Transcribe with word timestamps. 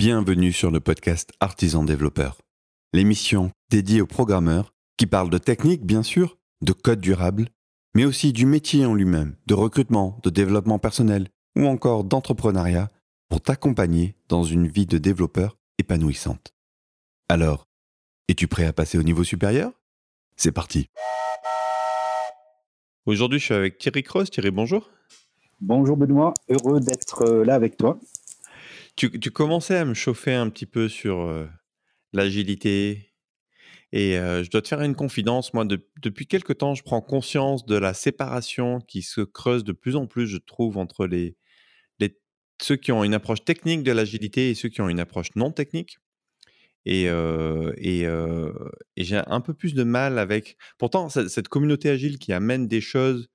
Bienvenue 0.00 0.50
sur 0.50 0.70
le 0.70 0.80
podcast 0.80 1.30
Artisan 1.40 1.84
Développeur, 1.84 2.38
l'émission 2.94 3.50
dédiée 3.70 4.00
aux 4.00 4.06
programmeurs 4.06 4.72
qui 4.96 5.04
parle 5.04 5.28
de 5.28 5.36
technique, 5.36 5.84
bien 5.84 6.02
sûr, 6.02 6.38
de 6.62 6.72
code 6.72 7.02
durable, 7.02 7.48
mais 7.94 8.06
aussi 8.06 8.32
du 8.32 8.46
métier 8.46 8.86
en 8.86 8.94
lui-même, 8.94 9.36
de 9.46 9.52
recrutement, 9.52 10.18
de 10.22 10.30
développement 10.30 10.78
personnel 10.78 11.28
ou 11.54 11.66
encore 11.66 12.04
d'entrepreneuriat 12.04 12.88
pour 13.28 13.42
t'accompagner 13.42 14.16
dans 14.30 14.42
une 14.42 14.68
vie 14.68 14.86
de 14.86 14.96
développeur 14.96 15.58
épanouissante. 15.76 16.54
Alors, 17.28 17.68
es-tu 18.28 18.48
prêt 18.48 18.64
à 18.64 18.72
passer 18.72 18.96
au 18.96 19.02
niveau 19.02 19.22
supérieur? 19.22 19.70
C'est 20.34 20.50
parti 20.50 20.88
Aujourd'hui, 23.04 23.38
je 23.38 23.44
suis 23.44 23.54
avec 23.54 23.76
Thierry 23.76 24.02
Cross. 24.02 24.30
Thierry, 24.30 24.50
bonjour. 24.50 24.88
Bonjour 25.60 25.98
Benoît, 25.98 26.32
heureux 26.48 26.80
d'être 26.80 27.20
euh, 27.20 27.44
là 27.44 27.54
avec 27.54 27.76
toi. 27.76 27.98
Tu, 29.08 29.30
commençais 29.30 29.76
à 29.76 29.86
me 29.86 29.94
chauffer 29.94 30.34
un 30.34 30.50
petit 30.50 30.66
peu 30.66 30.86
sur 30.86 31.48
l'agilité. 32.12 33.14
Et 33.92 34.12
je 34.12 34.50
dois 34.50 34.60
te 34.60 34.68
faire 34.68 34.82
une 34.82 34.94
confidence. 34.94 35.54
Moi, 35.54 35.64
depuis 36.02 36.26
quelque 36.26 36.52
temps, 36.52 36.74
je 36.74 36.82
prends 36.82 37.00
conscience 37.00 37.64
de 37.64 37.76
la 37.76 37.94
séparation 37.94 38.78
qui 38.80 39.00
se 39.00 39.22
creuse 39.22 39.64
de 39.64 39.72
plus 39.72 39.96
en 39.96 40.06
plus, 40.06 40.26
je 40.26 40.36
trouve, 40.36 40.76
entre 40.76 41.06
les, 41.06 41.38
ceux 42.60 42.76
qui 42.76 42.92
ont 42.92 43.02
une 43.02 43.14
approche 43.14 43.42
technique 43.42 43.84
de 43.84 43.92
l'agilité 43.92 44.50
et 44.50 44.54
ceux 44.54 44.68
qui 44.68 44.82
ont 44.82 44.90
une 44.90 45.00
approche 45.00 45.28
non 45.34 45.50
technique. 45.50 45.96
Et, 46.84 47.04
et, 47.04 48.06
j'ai 48.98 49.22
un 49.26 49.40
peu 49.40 49.54
plus 49.54 49.72
de 49.72 49.82
mal 49.82 50.18
avec. 50.18 50.58
Pourtant, 50.76 51.08
cette 51.08 51.48
communauté 51.48 51.88
agile 51.88 52.18
qui 52.18 52.34
amène 52.34 52.68
des 52.68 52.82
choses 52.82 53.30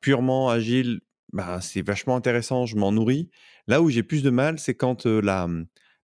purement 0.00 0.50
agiles, 0.50 1.00
bah, 1.36 1.60
c'est 1.60 1.82
vachement 1.82 2.16
intéressant, 2.16 2.64
je 2.64 2.76
m'en 2.76 2.92
nourris. 2.92 3.28
Là 3.66 3.82
où 3.82 3.90
j'ai 3.90 4.02
plus 4.02 4.22
de 4.22 4.30
mal, 4.30 4.58
c'est 4.58 4.74
quand 4.74 5.04
la, 5.04 5.46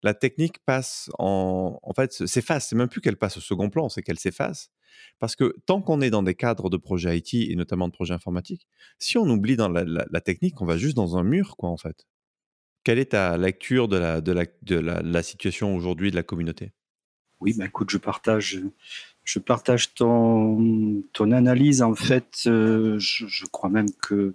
la 0.02 0.12
technique 0.12 0.58
passe 0.64 1.08
en. 1.20 1.78
En 1.82 1.92
fait, 1.94 2.12
s'efface. 2.12 2.68
C'est 2.68 2.74
même 2.76 2.88
plus 2.88 3.00
qu'elle 3.00 3.16
passe 3.16 3.36
au 3.36 3.40
second 3.40 3.70
plan, 3.70 3.88
c'est 3.88 4.02
qu'elle 4.02 4.18
s'efface. 4.18 4.70
Parce 5.20 5.36
que 5.36 5.54
tant 5.66 5.82
qu'on 5.82 6.00
est 6.00 6.10
dans 6.10 6.24
des 6.24 6.34
cadres 6.34 6.68
de 6.68 6.76
projets 6.76 7.16
IT 7.16 7.34
et 7.34 7.54
notamment 7.54 7.86
de 7.86 7.92
projets 7.92 8.12
informatiques, 8.12 8.66
si 8.98 9.18
on 9.18 9.28
oublie 9.28 9.54
dans 9.54 9.68
la, 9.68 10.20
technique, 10.20 10.60
on 10.60 10.66
va 10.66 10.76
juste 10.76 10.96
dans 10.96 11.16
un 11.16 11.22
mur, 11.22 11.56
quoi, 11.56 11.70
en 11.70 11.76
fait. 11.76 12.06
Quelle 12.82 12.98
est 12.98 13.12
ta 13.12 13.36
lecture 13.36 13.86
de 13.86 13.98
la, 13.98 14.20
de 14.20 14.32
la, 14.32 14.46
de 14.62 14.76
la, 14.76 15.22
situation 15.22 15.76
aujourd'hui 15.76 16.10
de 16.10 16.16
la 16.16 16.24
communauté? 16.24 16.72
Oui, 17.40 17.54
bah 17.56 17.66
écoute, 17.66 17.90
je 17.90 17.98
partage, 17.98 18.60
je 19.22 19.38
partage 19.38 19.94
ton, 19.94 21.02
ton 21.12 21.30
analyse. 21.30 21.82
En 21.82 21.94
fait, 21.94 22.40
je, 22.44 23.46
crois 23.52 23.70
même 23.70 23.90
que 24.02 24.34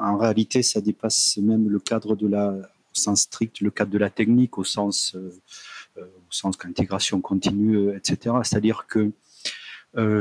en 0.00 0.16
réalité, 0.16 0.62
ça 0.62 0.80
dépasse 0.80 1.36
même 1.38 1.68
le 1.68 1.78
cadre 1.78 2.16
de 2.16 2.26
la, 2.26 2.48
au 2.50 2.94
sens 2.94 3.22
strict, 3.22 3.60
le 3.60 3.70
cadre 3.70 3.90
de 3.90 3.98
la 3.98 4.10
technique, 4.10 4.58
au 4.58 4.64
sens, 4.64 5.14
euh, 5.14 5.30
euh, 5.98 6.04
au 6.04 6.32
sens 6.32 6.56
qu'intégration 6.56 7.20
continue, 7.20 7.76
euh, 7.76 7.96
etc. 7.96 8.36
C'est-à-dire 8.42 8.86
que 8.88 9.12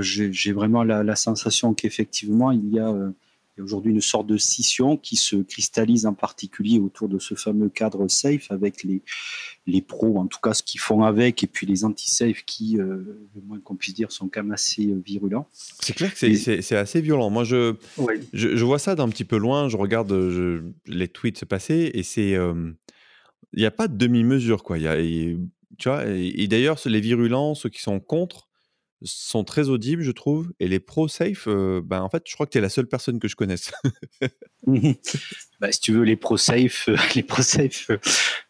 j'ai 0.01 0.53
vraiment 0.53 0.83
la, 0.83 1.03
la 1.03 1.15
sensation 1.17 1.73
qu'effectivement, 1.73 2.51
il 2.51 2.69
y 2.69 2.79
a 2.79 2.93
il 3.55 3.61
y 3.61 3.61
a 3.61 3.63
aujourd'hui 3.63 3.93
une 3.93 4.01
sorte 4.01 4.27
de 4.27 4.37
scission 4.37 4.97
qui 4.97 5.15
se 5.15 5.37
cristallise 5.37 6.05
en 6.05 6.13
particulier 6.13 6.77
autour 6.77 7.07
de 7.07 7.19
ce 7.19 7.35
fameux 7.35 7.69
cadre 7.69 8.05
safe 8.09 8.51
avec 8.51 8.83
les, 8.83 9.01
les 9.65 9.81
pros, 9.81 10.17
en 10.17 10.27
tout 10.27 10.39
cas 10.43 10.53
ce 10.53 10.61
qu'ils 10.61 10.81
font 10.81 11.03
avec, 11.03 11.41
et 11.41 11.47
puis 11.47 11.65
les 11.65 11.85
anti-safe 11.85 12.43
qui, 12.45 12.77
euh, 12.77 12.97
le 13.33 13.41
moins 13.47 13.59
qu'on 13.61 13.75
puisse 13.75 13.93
dire, 13.93 14.11
sont 14.11 14.27
quand 14.27 14.43
même 14.43 14.51
assez 14.51 14.87
euh, 14.87 15.01
virulents. 15.05 15.47
C'est 15.53 15.93
clair 15.93 16.13
que 16.13 16.35
c'est 16.35 16.75
assez 16.75 16.99
violent. 16.99 17.29
Moi, 17.29 17.45
je, 17.45 17.75
je, 18.33 18.65
vois 18.65 18.79
ça 18.79 18.95
d'un 18.95 19.07
petit 19.07 19.23
peu 19.23 19.37
loin, 19.37 19.69
je 19.69 19.77
regarde 19.77 20.13
les 20.85 21.07
tweets 21.07 21.37
se 21.37 21.45
passer, 21.45 21.91
et 21.93 22.03
c'est. 22.03 22.35
Euh, 22.35 22.71
il 23.53 23.59
n'y 23.59 23.65
a 23.65 23.71
pas 23.71 23.87
de 23.87 23.95
demi-mesure, 23.95 24.63
quoi. 24.63 24.77
Y 24.77 24.87
a, 24.87 24.97
tu 25.77 25.87
vois, 25.87 26.05
et 26.05 26.47
d'ailleurs, 26.47 26.77
les 26.85 26.99
virulents, 26.99 27.55
ceux 27.55 27.69
qui 27.69 27.81
sont 27.81 28.01
contre, 28.01 28.49
sont 29.05 29.43
très 29.43 29.69
audibles, 29.69 30.01
je 30.01 30.11
trouve. 30.11 30.51
Et 30.59 30.67
les 30.67 30.79
pro 30.79 31.07
safe, 31.07 31.47
euh, 31.47 31.81
ben, 31.83 32.01
en 32.01 32.09
fait, 32.09 32.23
je 32.27 32.33
crois 32.33 32.45
que 32.45 32.51
tu 32.51 32.57
es 32.57 32.61
la 32.61 32.69
seule 32.69 32.87
personne 32.87 33.19
que 33.19 33.27
je 33.27 33.35
connaisse. 33.35 33.71
bah, 34.67 35.71
si 35.71 35.79
tu 35.79 35.93
veux, 35.93 36.03
les 36.03 36.15
pro 36.15 36.37
safe, 36.37 36.89
euh, 36.89 36.97
les 37.15 37.25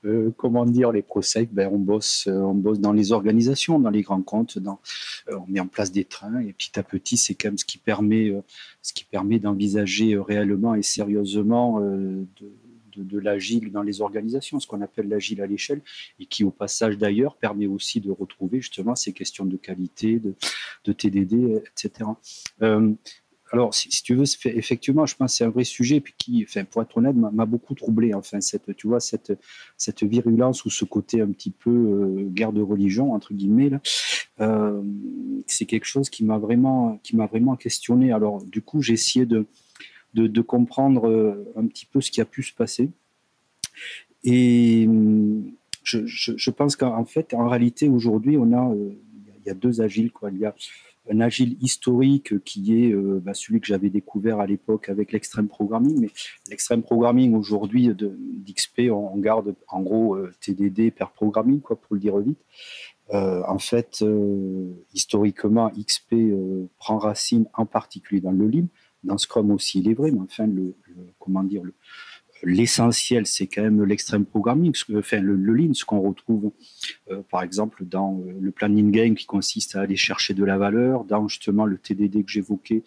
euh, 0.06 0.32
comment 0.38 0.66
dire, 0.66 0.92
les 0.92 1.02
pro 1.02 1.22
safe, 1.22 1.50
ben, 1.52 1.70
on, 1.72 1.80
bosse, 1.80 2.28
on 2.28 2.54
bosse 2.54 2.80
dans 2.80 2.94
les 2.94 3.12
organisations, 3.12 3.80
dans 3.80 3.90
les 3.90 4.02
grands 4.02 4.22
comptes, 4.22 4.58
dans, 4.58 4.80
on 5.30 5.46
met 5.48 5.60
en 5.60 5.68
place 5.68 5.92
des 5.92 6.06
trains. 6.06 6.40
Et 6.40 6.54
petit 6.54 6.80
à 6.80 6.84
petit, 6.84 7.18
c'est 7.18 7.36
quand 7.36 7.50
même 7.50 7.58
ce 7.58 7.66
qui 7.66 7.78
permet, 7.78 8.34
ce 8.82 8.94
qui 8.94 9.04
permet 9.04 9.40
d'envisager 9.40 10.18
réellement 10.18 10.76
et 10.76 10.84
sérieusement 10.84 11.80
de 11.80 12.52
de, 12.98 13.20
l'agile 13.20 13.72
dans 13.72 13.82
les 13.82 14.02
organisations, 14.02 14.60
ce 14.60 14.68
qu'on 14.68 14.82
appelle 14.82 15.08
l'agile 15.08 15.42
à 15.42 15.48
l'échelle, 15.48 15.82
et 16.20 16.26
qui 16.26 16.44
au 16.44 16.52
passage 16.52 16.98
d'ailleurs 16.98 17.36
permet 17.36 17.68
aussi 17.68 18.02
de 18.02 18.12
retrouver 18.12 18.62
justement 18.62 18.96
ces 18.96 19.14
questions 19.14 19.46
de 19.46 19.58
qualité, 19.58 20.20
de, 20.20 20.94
TDD, 20.94 21.62
etc. 21.72 22.10
Euh, 22.62 22.94
alors, 23.52 23.74
si, 23.74 23.90
tu 24.04 24.16
veux, 24.16 24.26
effectivement, 24.46 25.06
je 25.06 25.16
pense 25.16 25.32
que 25.32 25.38
c'est 25.38 25.44
un 25.46 25.50
vrai 25.50 25.64
sujet, 25.64 26.02
puis 26.02 26.14
qui, 26.18 26.46
enfin, 26.48 26.66
pour 26.66 26.82
être 26.82 26.98
honnête, 26.98 27.16
m'a 27.16 27.46
beaucoup 27.46 27.76
troublé. 27.76 28.14
Enfin, 28.14 28.42
cette, 28.42 28.76
tu 28.76 28.88
vois, 28.88 29.00
cette, 29.00 29.32
cette 29.78 30.04
virulence 30.04 30.66
ou 30.66 30.70
ce 30.70 30.84
côté 30.84 31.22
un 31.22 31.32
petit 31.32 31.52
peu 31.52 31.70
euh, 31.70 32.28
guerre 32.30 32.52
de 32.52 32.62
religion 32.62 33.14
entre 33.14 33.34
guillemets, 33.34 33.72
euh, 34.42 34.82
c'est 35.48 35.66
quelque 35.66 35.86
chose 35.86 36.10
qui 36.10 36.26
m'a 36.26 36.38
vraiment, 36.38 37.00
qui 37.04 37.16
m'a 37.16 37.28
vraiment 37.28 37.56
questionné. 37.56 38.12
Alors, 38.12 38.44
du 38.44 38.62
coup, 38.62 38.82
j'ai 38.82 38.94
essayé 38.94 39.26
de, 39.26 39.46
de, 40.16 40.42
comprendre 40.42 41.10
euh, 41.10 41.52
un 41.56 41.68
petit 41.68 41.86
peu 41.86 42.02
ce 42.02 42.12
qui 42.12 42.22
a 42.22 42.26
pu 42.26 42.44
se 42.44 42.54
passer. 42.54 42.90
Et 44.24 44.86
hum, 44.88 45.52
je, 45.84 46.50
pense 46.50 46.76
qu'en 46.76 47.06
fait, 47.06 47.34
en 47.34 47.48
réalité, 47.48 47.90
aujourd'hui, 47.90 48.38
on 48.38 48.52
a, 48.54 48.72
euh, 48.72 48.92
il 49.40 49.48
y 49.48 49.50
a 49.50 49.54
deux 49.54 49.82
agiles. 49.82 50.12
Quoi. 50.12 50.32
Il 50.32 50.40
y 50.40 50.46
a 50.46 50.56
un 51.12 51.20
agile 51.20 51.58
historique 51.62 52.44
qui 52.44 52.82
est 52.82 52.92
euh, 52.92 53.22
bah, 53.24 53.36
celui 53.36 53.60
que 53.60 53.68
j'avais 53.68 53.90
découvert 53.90 54.40
à 54.40 54.48
l'époque 54.48 54.90
avec 54.90 55.12
l'extrême 55.12 55.48
programming. 55.48 56.00
Mais 56.00 56.10
l'extrême 56.50 56.82
programming 56.82 57.36
aujourd'hui 57.36 57.90
d'XP, 57.90 58.90
on, 58.92 59.18
garde 59.18 59.54
en 59.68 59.82
gros 59.82 60.18
TDD 60.40 60.92
per 60.92 61.08
programming, 61.14 61.60
quoi, 61.60 61.76
pour 61.76 61.94
le 61.94 62.00
dire 62.00 62.18
vite. 62.18 62.40
en 63.12 63.60
fait, 63.60 64.04
historiquement, 64.96 65.70
XP 65.70 66.16
prend 66.80 66.98
racine 66.98 67.46
en 67.54 67.68
particulier 67.68 68.22
dans 68.22 68.32
le 68.32 68.48
Lean 68.48 68.68
dans 69.06 69.18
Scrum 69.18 69.52
aussi, 69.52 69.82
vrai, 69.94 70.12
mais 70.12 70.20
enfin, 70.20 70.48
le, 70.48 70.76
comment 71.20 71.44
dire, 71.44 71.62
l'essentiel, 72.44 73.26
c'est 73.26 73.48
quand 73.48 73.64
même 73.64 73.84
l'extrême 73.84 74.26
programming, 74.26 74.74
enfin, 74.96 75.20
le, 75.20 75.36
lean, 75.36 75.74
ce 75.74 75.86
qu'on 75.86 76.02
retrouve, 76.02 76.52
euh, 77.10 77.22
par 77.30 77.44
exemple, 77.44 77.86
dans 77.86 78.20
euh, 78.20 78.34
le 78.40 78.52
planning 78.52 78.92
game 78.92 79.16
qui 79.16 79.26
consiste 79.26 79.76
à 79.76 79.82
aller 79.82 79.96
chercher 79.96 80.34
de 80.34 80.44
la 80.44 80.58
valeur, 80.58 81.06
dans 81.06 81.28
justement 81.28 81.66
le 81.66 81.78
TDD 81.78 82.24
que 82.24 82.32
j'évoquais, 82.32 82.84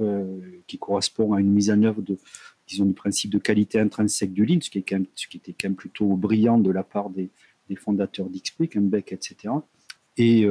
euh, 0.00 0.38
qui 0.66 0.78
correspond 0.78 1.32
à 1.32 1.40
une 1.40 1.52
mise 1.52 1.70
en 1.70 1.82
œuvre 1.82 2.02
de, 2.02 2.18
disons, 2.66 2.84
du 2.84 2.92
principe 2.92 3.30
de 3.30 3.38
qualité 3.38 3.78
intrinsèque 3.80 4.32
du 4.32 4.44
lean, 4.44 4.60
ce 4.60 4.70
qui 4.70 4.78
était 4.78 5.54
quand 5.58 5.68
même 5.68 5.76
plutôt 5.76 6.16
brillant 6.16 6.58
de 6.58 6.70
la 6.70 6.82
part 6.82 7.10
des, 7.10 7.30
des 7.68 7.76
fondateurs 7.76 8.28
d'XP, 8.28 8.76
Beck, 8.76 9.12
etc. 9.12 9.54
Et 10.16 10.46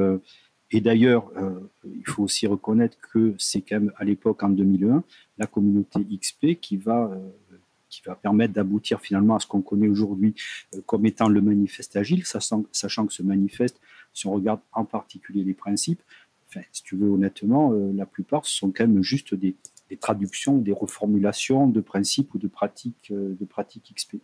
et 0.71 0.81
d'ailleurs, 0.81 1.31
euh, 1.37 1.59
il 1.85 2.05
faut 2.05 2.23
aussi 2.23 2.45
reconnaître 2.45 2.97
que 3.13 3.35
c'est 3.37 3.61
quand 3.61 3.79
même 3.79 3.93
à 3.97 4.03
l'époque, 4.03 4.43
en 4.43 4.49
2001, 4.49 5.03
la 5.37 5.47
communauté 5.47 5.99
XP 6.03 6.59
qui 6.59 6.75
va, 6.75 7.09
euh, 7.13 7.57
qui 7.89 8.01
va 8.05 8.15
permettre 8.15 8.53
d'aboutir 8.53 8.99
finalement 8.99 9.35
à 9.35 9.39
ce 9.39 9.47
qu'on 9.47 9.61
connaît 9.61 9.87
aujourd'hui 9.87 10.35
euh, 10.75 10.81
comme 10.85 11.05
étant 11.05 11.29
le 11.29 11.41
manifeste 11.41 11.95
agile, 11.95 12.25
sachant, 12.25 12.63
que 12.63 13.13
ce 13.13 13.23
manifeste, 13.23 13.79
si 14.13 14.27
on 14.27 14.33
regarde 14.33 14.59
en 14.73 14.83
particulier 14.83 15.43
les 15.43 15.53
principes, 15.53 16.01
enfin, 16.49 16.61
si 16.73 16.83
tu 16.83 16.97
veux 16.97 17.09
honnêtement, 17.09 17.71
la 17.71 18.05
plupart 18.05 18.45
ce 18.45 18.57
sont 18.57 18.71
quand 18.71 18.87
même 18.87 19.03
juste 19.03 19.35
des, 19.35 19.55
des 19.89 19.97
traductions, 19.97 20.57
des 20.57 20.71
reformulations 20.73 21.67
de 21.67 21.81
principes 21.81 22.33
ou 22.33 22.39
de 22.39 22.47
pratiques, 22.47 23.11
de 23.11 23.45
pratiques 23.45 23.93
XP. 23.95 24.17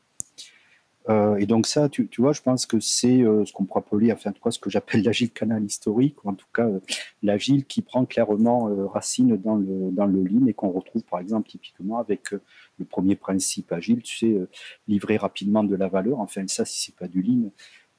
Euh, 1.09 1.35
et 1.35 1.45
donc 1.45 1.67
ça, 1.67 1.89
tu, 1.89 2.07
tu, 2.07 2.21
vois, 2.21 2.31
je 2.31 2.41
pense 2.41 2.65
que 2.65 2.79
c'est 2.79 3.21
euh, 3.21 3.45
ce 3.45 3.51
qu'on 3.51 3.65
pourrait 3.65 3.81
appeler, 3.81 4.11
enfin, 4.11 4.31
quoi, 4.39 4.51
ce 4.51 4.59
que 4.59 4.69
j'appelle 4.69 5.01
l'agile 5.03 5.31
canal 5.31 5.63
historique, 5.63 6.23
ou 6.23 6.29
en 6.29 6.33
tout 6.33 6.47
cas 6.53 6.67
euh, 6.67 6.79
l'agile 7.21 7.65
qui 7.65 7.81
prend 7.81 8.05
clairement 8.05 8.69
racine 8.87 9.35
dans 9.37 9.55
le, 9.55 9.91
dans 9.91 10.05
le 10.05 10.23
lean 10.23 10.47
et 10.47 10.53
qu'on 10.53 10.69
retrouve 10.69 11.03
par 11.03 11.19
exemple 11.19 11.49
typiquement 11.49 11.99
avec 11.99 12.31
le 12.31 12.85
premier 12.85 13.15
principe 13.15 13.71
agile, 13.71 14.01
tu 14.01 14.17
sais, 14.17 14.37
livrer 14.87 15.17
rapidement 15.17 15.63
de 15.63 15.75
la 15.75 15.87
valeur. 15.87 16.19
Enfin, 16.19 16.47
ça, 16.47 16.65
si 16.65 16.85
c'est 16.85 16.95
pas 16.95 17.07
du 17.07 17.21
lean, 17.21 17.51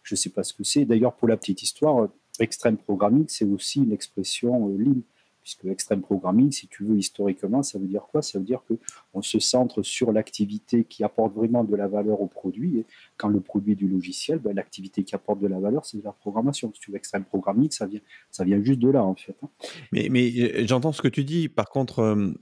je 0.03 0.15
sais 0.15 0.31
pas 0.31 0.43
ce 0.43 0.53
que 0.53 0.65
c'est. 0.65 0.85
D'ailleurs, 0.85 1.15
pour 1.15 1.29
la 1.29 1.37
petite 1.37 1.63
histoire, 1.63 2.09
extreme 2.41 2.77
programming, 2.77 3.27
c'est 3.29 3.45
aussi 3.45 3.81
une 3.83 3.93
expression 3.93 4.69
lean 4.69 5.01
puisque 5.45 5.67
extreme 5.67 6.01
programming, 6.01 6.51
si 6.51 6.69
tu 6.69 6.85
veux, 6.85 6.97
historiquement, 6.97 7.63
ça 7.63 7.79
veut 7.79 7.87
dire 7.87 8.07
quoi? 8.11 8.23
Ça 8.23 8.39
veut 8.39 8.45
dire 8.47 8.63
qu'on 8.67 9.21
se 9.21 9.39
centre 9.39 9.83
sur 9.83 10.11
l'activité 10.11 10.85
qui 10.85 11.05
apporte 11.05 11.35
vraiment 11.35 11.65
de 11.65 11.77
la 11.77 11.87
valeur 11.87 12.23
au 12.23 12.27
produit. 12.27 12.79
Et 12.79 12.87
quand 13.19 13.29
le 13.29 13.41
produit 13.41 13.73
est 13.73 13.77
du 13.77 13.87
logiciel, 13.87 14.39
ben, 14.39 14.57
l'activité 14.57 15.05
qui 15.05 15.15
apporte 15.15 15.41
de 15.41 15.47
la 15.47 15.61
valeur, 15.61 15.85
c'est 15.85 15.99
de 15.99 16.03
la 16.03 16.13
programmation. 16.13 16.73
Si 16.73 16.81
tu 16.81 16.91
veux, 16.91 16.97
extreme 16.97 17.25
programming, 17.25 17.71
ça 17.71 17.87
vient, 17.87 18.01
ça 18.31 18.45
vient 18.45 18.63
juste 18.63 18.81
de 18.81 18.89
là, 18.89 19.05
en 19.05 19.15
fait. 19.15 19.37
Hein. 19.43 19.49
Mais, 19.93 20.09
euh, 20.11 20.67
j'entends 20.67 20.93
ce 20.93 21.03
que 21.03 21.09
tu 21.09 21.25
dis. 21.25 21.51
Par 21.51 21.69
contre, 21.69 21.99
euh, 21.99 22.33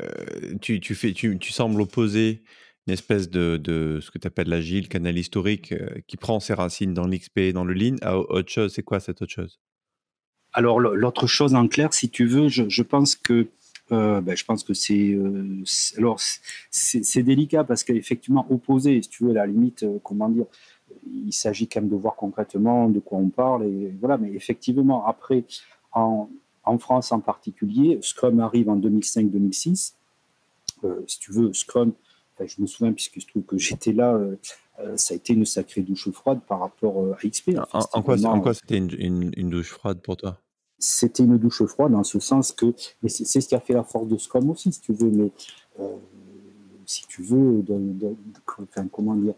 euh, 0.00 0.54
tu, 0.60 0.78
tu, 0.78 0.94
fais, 0.94 1.12
tu, 1.12 1.36
tu 1.38 1.50
sembles 1.50 1.80
opposer 1.80 2.44
une 2.86 2.92
espèce 2.92 3.28
de, 3.28 3.56
de 3.56 3.98
ce 4.00 4.12
que 4.12 4.18
tu 4.18 4.28
appelles 4.28 4.48
l'agile, 4.48 4.88
canal 4.88 5.18
historique, 5.18 5.74
qui 6.06 6.16
prend 6.16 6.38
ses 6.38 6.54
racines 6.54 6.94
dans 6.94 7.08
l'XP, 7.08 7.50
dans 7.52 7.64
le 7.64 7.74
Lean, 7.74 7.96
à 8.02 8.16
autre 8.16 8.48
chose. 8.48 8.72
C'est 8.72 8.84
quoi 8.84 9.00
cette 9.00 9.20
autre 9.20 9.32
chose? 9.32 9.58
Alors, 10.56 10.80
l'autre 10.80 11.26
chose 11.26 11.54
en 11.54 11.68
clair, 11.68 11.92
si 11.94 12.10
tu 12.10 12.26
veux, 12.26 12.48
je, 12.48 12.82
pense 12.82 13.14
que 13.14 13.48
ben, 13.90 14.34
je 14.34 14.44
pense 14.44 14.64
que 14.64 14.74
c'est 14.74 15.16
alors 15.96 16.18
c'est 16.70 17.22
délicat 17.22 17.62
parce 17.62 17.84
qu'effectivement 17.84 18.46
opposé, 18.50 19.00
si 19.02 19.08
tu 19.08 19.24
veux, 19.24 19.30
à 19.30 19.34
la 19.34 19.46
limite, 19.46 19.86
comment 20.02 20.28
dire, 20.28 20.46
il 21.06 21.32
s'agit 21.32 21.68
quand 21.68 21.80
même 21.80 21.90
de 21.90 21.96
voir 21.96 22.16
concrètement 22.16 22.88
de 22.88 22.98
quoi 22.98 23.18
on 23.18 23.28
parle 23.28 23.64
et 23.64 23.94
voilà. 24.00 24.16
Mais 24.16 24.32
effectivement, 24.32 25.06
après, 25.06 25.44
en, 25.92 26.28
en 26.64 26.78
France 26.78 27.12
en 27.12 27.20
particulier, 27.20 27.98
Scrum 28.02 28.40
arrive 28.40 28.68
en 28.68 28.78
2005-2006. 28.78 29.92
si 31.06 31.18
tu 31.20 31.32
veux, 31.32 31.52
Scrum 31.52 31.92
je 32.44 32.60
me 32.60 32.66
souviens, 32.66 32.92
puisque 32.92 33.20
je 33.20 33.26
trouve 33.26 33.44
que 33.44 33.56
j'étais 33.56 33.92
là, 33.92 34.12
euh, 34.12 34.36
euh, 34.80 34.96
ça 34.96 35.14
a 35.14 35.16
été 35.16 35.32
une 35.32 35.46
sacrée 35.46 35.80
douche 35.80 36.10
froide 36.10 36.40
par 36.46 36.60
rapport 36.60 37.00
euh, 37.02 37.14
à 37.14 37.28
XP. 37.28 37.52
en, 37.72 38.02
quoi, 38.02 38.54
c'était 38.54 38.76
une, 38.76 39.50
douche 39.50 39.70
froide 39.70 40.00
pour 40.02 40.16
toi? 40.16 40.38
C'était 40.78 41.22
une 41.24 41.38
douche 41.38 41.64
froide 41.64 41.92
dans 41.92 42.04
ce 42.04 42.20
sens 42.20 42.52
que, 42.52 42.74
c'est 43.06 43.40
ce 43.40 43.48
qui 43.48 43.54
a 43.54 43.60
fait 43.60 43.72
la 43.72 43.84
force 43.84 44.08
de 44.08 44.18
Scrum 44.18 44.50
aussi, 44.50 44.72
si 44.72 44.80
tu 44.80 44.92
veux, 44.92 45.10
mais 45.10 45.30
si 46.84 47.06
tu 47.06 47.22
veux, 47.22 47.64
comment 48.92 49.14
dire, 49.14 49.34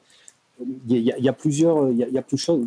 il 0.88 0.98
y, 0.98 1.28
a, 1.28 1.32
plusieurs, 1.32 1.88
il 1.90 1.98
y 1.98 2.18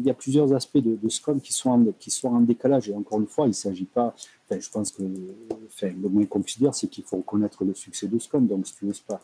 a, 0.09 0.13
plusieurs 0.13 0.53
aspects 0.53 0.77
de, 0.77 1.09
Scrum 1.09 1.41
qui 1.41 1.51
sont, 1.51 1.69
en, 1.69 1.85
qui 2.00 2.09
sont 2.09 2.29
en 2.29 2.39
décalage. 2.39 2.89
Et 2.89 2.95
encore 2.95 3.19
une 3.19 3.27
fois, 3.27 3.45
il 3.45 3.50
ne 3.50 3.53
s'agit 3.53 3.85
pas. 3.85 4.15
je 4.50 4.69
pense 4.69 4.91
que 4.91 5.03
le 5.03 6.09
moins 6.09 6.25
qu'on 6.25 6.41
puisse 6.41 6.57
dire, 6.57 6.74
c'est 6.74 6.88
qu'il 6.88 7.03
faut 7.03 7.17
reconnaître 7.17 7.65
le 7.65 7.74
succès 7.74 8.07
de 8.07 8.17
Scrum. 8.17 8.47
Donc, 8.47 8.65
si 8.67 8.75
tu 8.75 8.85
veux, 8.85 8.94
pas, 9.06 9.19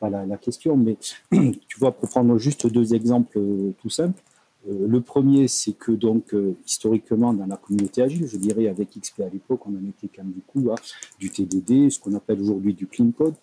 pas 0.00 0.10
la, 0.10 0.36
question, 0.36 0.76
mais 0.76 0.96
tu 1.30 1.78
vois, 1.78 1.92
pour 1.92 2.08
prendre 2.08 2.36
juste 2.38 2.66
deux 2.66 2.94
exemples 2.94 3.38
euh, 3.38 3.72
tout 3.80 3.90
simples, 3.90 4.20
euh, 4.20 4.37
le 4.68 5.00
premier, 5.00 5.48
c'est 5.48 5.72
que 5.72 5.92
donc 5.92 6.34
euh, 6.34 6.54
historiquement 6.66 7.32
dans 7.32 7.46
la 7.46 7.56
communauté 7.56 8.02
agile, 8.02 8.26
je 8.26 8.36
dirais 8.36 8.68
avec 8.68 8.90
XP 8.98 9.20
à 9.20 9.28
l'époque, 9.28 9.60
on 9.66 9.70
en 9.70 9.88
était 9.88 10.08
quand 10.14 10.22
même 10.22 10.32
du 10.32 10.40
coup 10.40 10.70
à 10.70 10.76
du 11.18 11.30
TDD, 11.30 11.90
ce 11.90 11.98
qu'on 11.98 12.14
appelle 12.14 12.40
aujourd'hui 12.40 12.74
du 12.74 12.86
clean 12.86 13.10
code, 13.12 13.34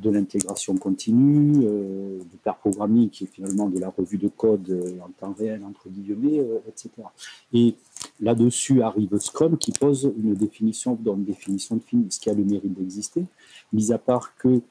de 0.00 0.10
l'intégration 0.10 0.76
continue, 0.76 1.58
du 1.60 2.36
pair 2.42 2.56
programming 2.56 3.10
qui 3.10 3.24
est 3.24 3.26
finalement 3.26 3.68
de 3.68 3.78
la 3.78 3.90
revue 3.90 4.16
de 4.16 4.28
code 4.28 4.96
en 5.04 5.10
temps 5.10 5.34
réel 5.38 5.62
entre 5.64 5.90
guillemets, 5.90 6.42
etc. 6.66 6.90
Et 7.52 7.74
là-dessus 8.20 8.80
arrive 8.82 9.18
Scrum 9.18 9.58
qui 9.58 9.72
pose 9.72 10.10
une 10.16 10.34
définition, 10.34 10.98
une 11.04 11.24
définition 11.24 11.76
de 11.76 11.82
fini, 11.82 12.06
ce 12.10 12.18
qui 12.18 12.30
a 12.30 12.34
le 12.34 12.44
mérite 12.44 12.72
d'exister, 12.72 13.24
mis 13.72 13.92
à 13.92 13.98
part 13.98 14.34
que 14.36 14.62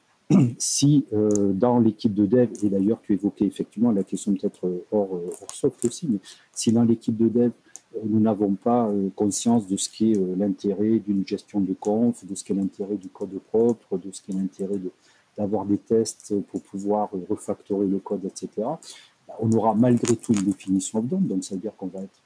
si 0.58 1.06
euh, 1.12 1.52
dans 1.52 1.78
l'équipe 1.78 2.12
de 2.12 2.26
dev, 2.26 2.50
et 2.62 2.68
d'ailleurs 2.68 3.00
tu 3.02 3.14
évoquais 3.14 3.46
effectivement 3.46 3.92
la 3.92 4.02
question 4.02 4.34
peut-être 4.34 4.66
euh, 4.66 4.84
hors, 4.92 5.14
euh, 5.14 5.30
hors, 5.40 5.50
soft 5.52 5.84
aussi, 5.84 6.06
mais 6.08 6.18
si 6.52 6.72
dans 6.72 6.84
l'équipe 6.84 7.16
de 7.16 7.28
dev, 7.28 7.50
nous 8.04 8.20
n'avons 8.20 8.54
pas 8.54 8.92
conscience 9.16 9.66
de 9.66 9.78
ce 9.78 9.88
qui 9.88 10.12
est 10.12 10.36
l'intérêt 10.36 10.98
d'une 10.98 11.26
gestion 11.26 11.58
de 11.58 11.72
conf, 11.72 12.24
de 12.26 12.34
ce 12.34 12.44
qui 12.44 12.52
est 12.52 12.54
l'intérêt 12.54 12.96
du 12.96 13.08
code 13.08 13.40
propre, 13.48 13.96
de 13.96 14.12
ce 14.12 14.20
qui 14.20 14.32
est 14.32 14.34
l'intérêt 14.34 14.78
d'avoir 15.38 15.64
des 15.64 15.78
tests 15.78 16.34
pour 16.48 16.62
pouvoir 16.62 17.08
refactorer 17.30 17.86
le 17.86 17.98
code, 17.98 18.26
etc., 18.26 18.50
bah, 19.26 19.34
on 19.40 19.50
aura 19.52 19.74
malgré 19.74 20.16
tout 20.16 20.34
une 20.34 20.44
définition 20.44 20.98
of 20.98 21.06
donc 21.06 21.42
ça 21.42 21.54
veut 21.54 21.62
dire 21.62 21.74
qu'on 21.76 21.86
va 21.86 22.00
être 22.00 22.20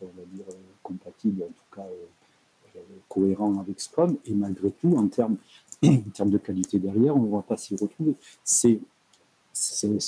compatible, 0.83 1.45
en 1.45 1.53
tout 1.53 1.77
cas 1.77 1.87
cohérent 3.09 3.57
avec 3.61 3.81
Scrum, 3.81 4.17
et 4.27 4.35
malgré 4.35 4.73
tout, 4.73 4.97
en 4.97 5.07
termes 5.07 5.37
en 5.85 6.11
termes 6.15 6.31
de 6.31 6.39
qualité 6.39 6.79
derrière, 6.79 7.17
on 7.17 7.23
ne 7.23 7.31
va 7.31 7.43
pas 7.43 7.57
s'y 7.57 7.75
retrouver. 7.75 8.15
C'est 8.45 8.81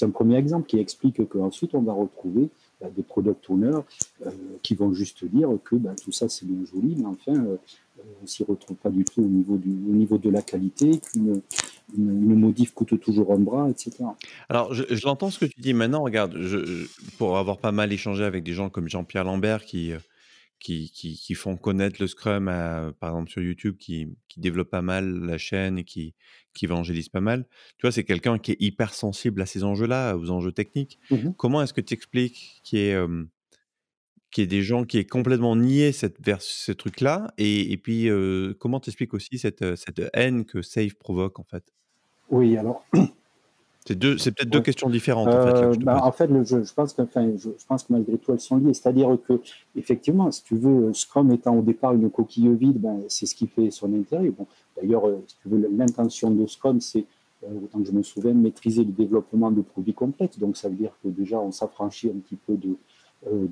un 0.03 0.11
premier 0.11 0.37
exemple 0.37 0.67
qui 0.67 0.79
explique 0.79 1.29
qu'ensuite 1.29 1.75
on 1.75 1.83
va 1.83 1.93
retrouver 1.93 2.49
bah, 2.81 2.89
des 2.95 3.03
product 3.03 3.49
owners 3.51 3.81
euh, 4.27 4.31
qui 4.63 4.75
vont 4.75 4.93
juste 4.93 5.25
dire 5.25 5.49
que 5.65 5.77
bah, 5.77 5.95
tout 6.03 6.13
ça 6.13 6.29
c'est 6.29 6.47
bien 6.47 6.65
joli, 6.65 6.97
mais 6.97 7.07
enfin 7.07 7.35
euh, 7.35 7.57
on 7.99 8.23
ne 8.23 8.27
s'y 8.27 8.43
retrouve 8.43 8.77
pas 8.77 8.91
du 8.91 9.05
tout 9.05 9.23
au 9.23 9.27
niveau, 9.27 9.57
du, 9.57 9.71
au 9.71 9.95
niveau 9.95 10.19
de 10.19 10.31
la 10.31 10.43
qualité, 10.43 10.99
qu'une 10.99 11.41
une, 11.97 12.35
modif 12.35 12.73
coûte 12.75 12.99
toujours 13.01 13.33
un 13.33 13.39
bras, 13.39 13.71
etc. 13.71 14.05
Alors 14.49 14.75
je, 14.75 14.85
l'entends 15.05 15.31
ce 15.31 15.39
que 15.39 15.45
tu 15.45 15.61
dis 15.61 15.75
maintenant, 15.75 16.03
regarde, 16.03 16.37
pour 17.19 17.39
avoir 17.39 17.59
pas 17.59 17.73
mal 17.73 17.93
échangé 17.93 18.25
avec 18.25 18.43
des 18.43 18.53
gens 18.53 18.71
comme 18.71 18.89
Jean-Pierre 18.89 19.25
Lambert 19.25 19.65
qui 19.65 19.93
euh, 19.93 19.99
qui, 20.59 20.91
qui, 20.91 21.35
font 21.35 21.57
connaître 21.57 22.01
le 22.01 22.07
Scrum, 22.07 22.47
par 22.99 23.11
exemple 23.11 23.31
sur 23.31 23.43
YouTube, 23.43 23.77
qui, 23.77 24.09
qui 24.29 24.41
développe 24.41 24.71
pas 24.71 24.83
mal 24.83 25.21
la 25.21 25.37
chaîne 25.37 25.79
et 25.79 25.85
qui, 25.85 26.15
qui 26.55 26.65
évangélise 26.65 27.09
pas 27.09 27.21
mal. 27.21 27.47
Tu 27.77 27.83
vois, 27.83 27.93
c'est 27.93 28.05
quelqu'un 28.05 28.39
qui 28.39 28.53
est 28.53 28.57
hyper 28.61 28.95
sensible 28.95 29.43
à 29.43 29.47
ces 29.47 29.63
enjeux-là, 29.65 30.17
aux 30.17 30.31
enjeux 30.31 30.53
techniques. 30.53 30.99
Mmh 31.11 31.33
Comment 31.37 31.63
est-ce 31.63 31.75
que 31.75 31.83
tu 31.83 31.93
expliques 31.93 32.61
qu'il 32.65 32.79
y, 32.79 32.83
ait, 32.83 32.97
y 34.39 34.47
des 34.47 34.63
gens 34.63 34.85
qui 34.85 34.99
aient 34.99 35.05
complètement 35.05 35.55
nié 35.55 35.93
cette, 35.93 36.25
vers 36.25 36.41
ce 36.41 36.73
truc-là 36.73 37.33
et, 37.37 37.73
et, 37.73 37.77
puis, 37.77 38.09
comment 38.59 38.81
tu 38.81 38.91
expliques 38.91 39.15
aussi 39.15 39.39
cette, 39.39 39.77
cette 39.77 40.03
haine 40.15 40.47
que 40.47 40.63
Save 40.63 40.95
provoque, 40.95 41.39
en 41.39 41.45
fait? 41.45 41.75
Oui, 42.31 42.57
alors 42.57 42.85
c'est, 43.87 43.97
peut-être 43.99 44.49
deux 44.49 44.63
questions 44.63 44.89
différentes. 44.89 45.29
en 45.29 45.43
fait, 45.43 45.63
euh, 45.63 45.75
bah, 45.77 46.13
je, 46.45 46.73
pense 46.73 46.95
que, 46.95 47.03
je, 47.37 47.51
pense 47.69 47.83
que 47.83 47.93
malgré 47.93 48.17
tout, 48.17 48.33
elles 48.33 48.41
sont 48.41 48.57
liées. 48.57 48.73
C'est-à-dire 48.73 49.17
que, 49.29 49.41
effectivement, 49.77 50.31
si 50.31 50.43
tu 50.43 50.57
veux, 50.57 50.93
Scrum 50.95 51.31
étant 51.33 51.59
au 51.59 51.63
départ 51.63 51.93
une 51.93 52.11
coquille 52.11 52.49
vide, 52.55 52.81
ben, 52.81 53.01
c'est 53.09 53.27
ce 53.27 53.35
qui 53.35 53.47
fait 53.47 53.71
son 53.71 53.93
intérêt. 53.95 54.31
Bon, 54.31 54.47
d'ailleurs, 54.77 55.07
euh, 55.07 55.23
si 55.27 55.37
tu 55.43 55.49
veux, 55.49 55.69
l'intention 55.77 56.31
de 56.31 56.47
Scrum, 56.47 56.81
c'est, 56.81 57.05
euh, 57.45 57.49
autant 57.63 57.81
que 57.81 57.87
je 57.87 57.93
me 57.93 58.03
souviens, 58.03 58.33
maîtriser 58.33 58.85
le 58.85 58.93
développement 58.93 59.51
de 59.51 59.61
produits 59.61 59.95
complexes. 59.95 60.39
Donc, 60.39 60.57
ça 60.57 60.71
veut 60.71 60.77
dire 60.77 60.93
que 61.03 61.09
déjà, 61.09 61.39
on 61.39 61.53
s'affranchit 61.53 62.09
un 62.09 62.21
petit 62.21 62.37
peu 62.37 62.57
de, 62.57 62.77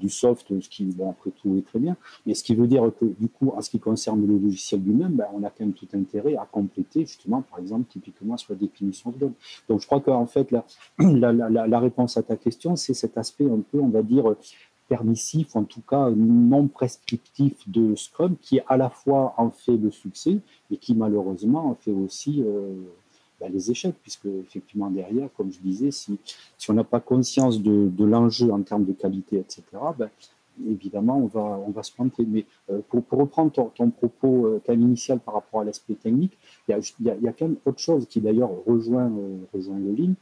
du 0.02 0.08
soft, 0.08 0.60
ce 0.60 0.68
qui, 0.68 0.84
bon, 0.84 1.10
après 1.10 1.30
tout, 1.30 1.56
est 1.56 1.64
très 1.64 1.78
bien. 1.78 1.96
Mais 2.26 2.34
ce 2.34 2.42
qui 2.42 2.54
veut 2.54 2.66
dire 2.66 2.90
que, 2.98 3.04
du 3.04 3.28
coup, 3.28 3.52
en 3.56 3.62
ce 3.62 3.70
qui 3.70 3.78
concerne 3.78 4.26
le 4.26 4.36
logiciel 4.36 4.82
lui-même, 4.82 5.12
ben, 5.12 5.26
on 5.32 5.42
a 5.44 5.48
quand 5.50 5.60
même 5.60 5.72
tout 5.72 5.88
intérêt 5.94 6.36
à 6.36 6.46
compléter, 6.50 7.06
justement, 7.06 7.42
par 7.42 7.60
exemple, 7.60 7.86
typiquement 7.88 8.36
sur 8.36 8.52
la 8.52 8.58
définition 8.58 9.10
de 9.10 9.18
données. 9.18 9.34
Donc, 9.68 9.80
je 9.80 9.86
crois 9.86 10.00
qu'en 10.00 10.26
fait, 10.26 10.50
la, 10.98 11.78
réponse 11.78 12.16
à 12.16 12.22
ta 12.22 12.36
question, 12.36 12.76
c'est 12.76 12.94
cet 12.94 13.16
aspect 13.16 13.48
un 13.48 13.60
peu, 13.60 13.80
on 13.80 13.88
va 13.88 14.02
dire, 14.02 14.34
permissif, 14.88 15.56
en 15.56 15.64
tout 15.64 15.80
cas 15.80 16.10
non 16.10 16.68
prescriptif 16.68 17.54
de 17.68 17.94
Scrum, 17.94 18.36
qui 18.40 18.60
à 18.68 18.76
la 18.76 18.90
fois 18.90 19.34
en 19.38 19.50
fait 19.50 19.76
le 19.76 19.90
succès, 19.90 20.38
et 20.70 20.76
qui 20.76 20.94
malheureusement 20.94 21.66
en 21.70 21.74
fait 21.74 21.92
aussi 21.92 22.42
euh, 22.42 22.74
bah, 23.42 23.48
les 23.48 23.72
échecs, 23.72 23.96
puisque 24.02 24.26
effectivement 24.26 24.88
derrière, 24.88 25.28
comme 25.36 25.50
je 25.50 25.58
disais, 25.58 25.90
si, 25.90 26.16
si 26.56 26.70
on 26.70 26.74
n'a 26.74 26.84
pas 26.84 27.00
conscience 27.00 27.60
de, 27.60 27.88
de 27.88 28.04
l'enjeu 28.04 28.52
en 28.52 28.62
termes 28.62 28.84
de 28.84 28.92
qualité, 28.92 29.38
etc., 29.38 29.62
ben, 29.98 30.08
évidemment, 30.64 31.18
on 31.18 31.26
va, 31.26 31.60
on 31.66 31.70
va 31.70 31.82
se 31.82 31.92
planter. 31.92 32.24
Mais 32.24 32.44
euh, 32.70 32.80
pour, 32.88 33.18
reprendre 33.18 33.50
ton, 33.50 33.90
propos 33.90 34.46
euh, 34.46 34.74
initial 34.74 35.18
par 35.18 35.34
rapport 35.34 35.62
à 35.62 35.64
l'aspect 35.64 35.94
technique, 35.94 36.38
il 36.68 36.70
y 36.70 36.74
a, 36.74 36.78
y, 36.78 37.24
y 37.24 37.28
a, 37.28 37.32
quand 37.32 37.48
même 37.48 37.56
autre 37.64 37.80
chose 37.80 38.06
qui 38.06 38.20
d'ailleurs 38.20 38.50
rejoint, 38.64 39.10
euh, 39.10 39.38
rejoint 39.52 39.78
le 39.78 39.90
ligne, 39.90 40.14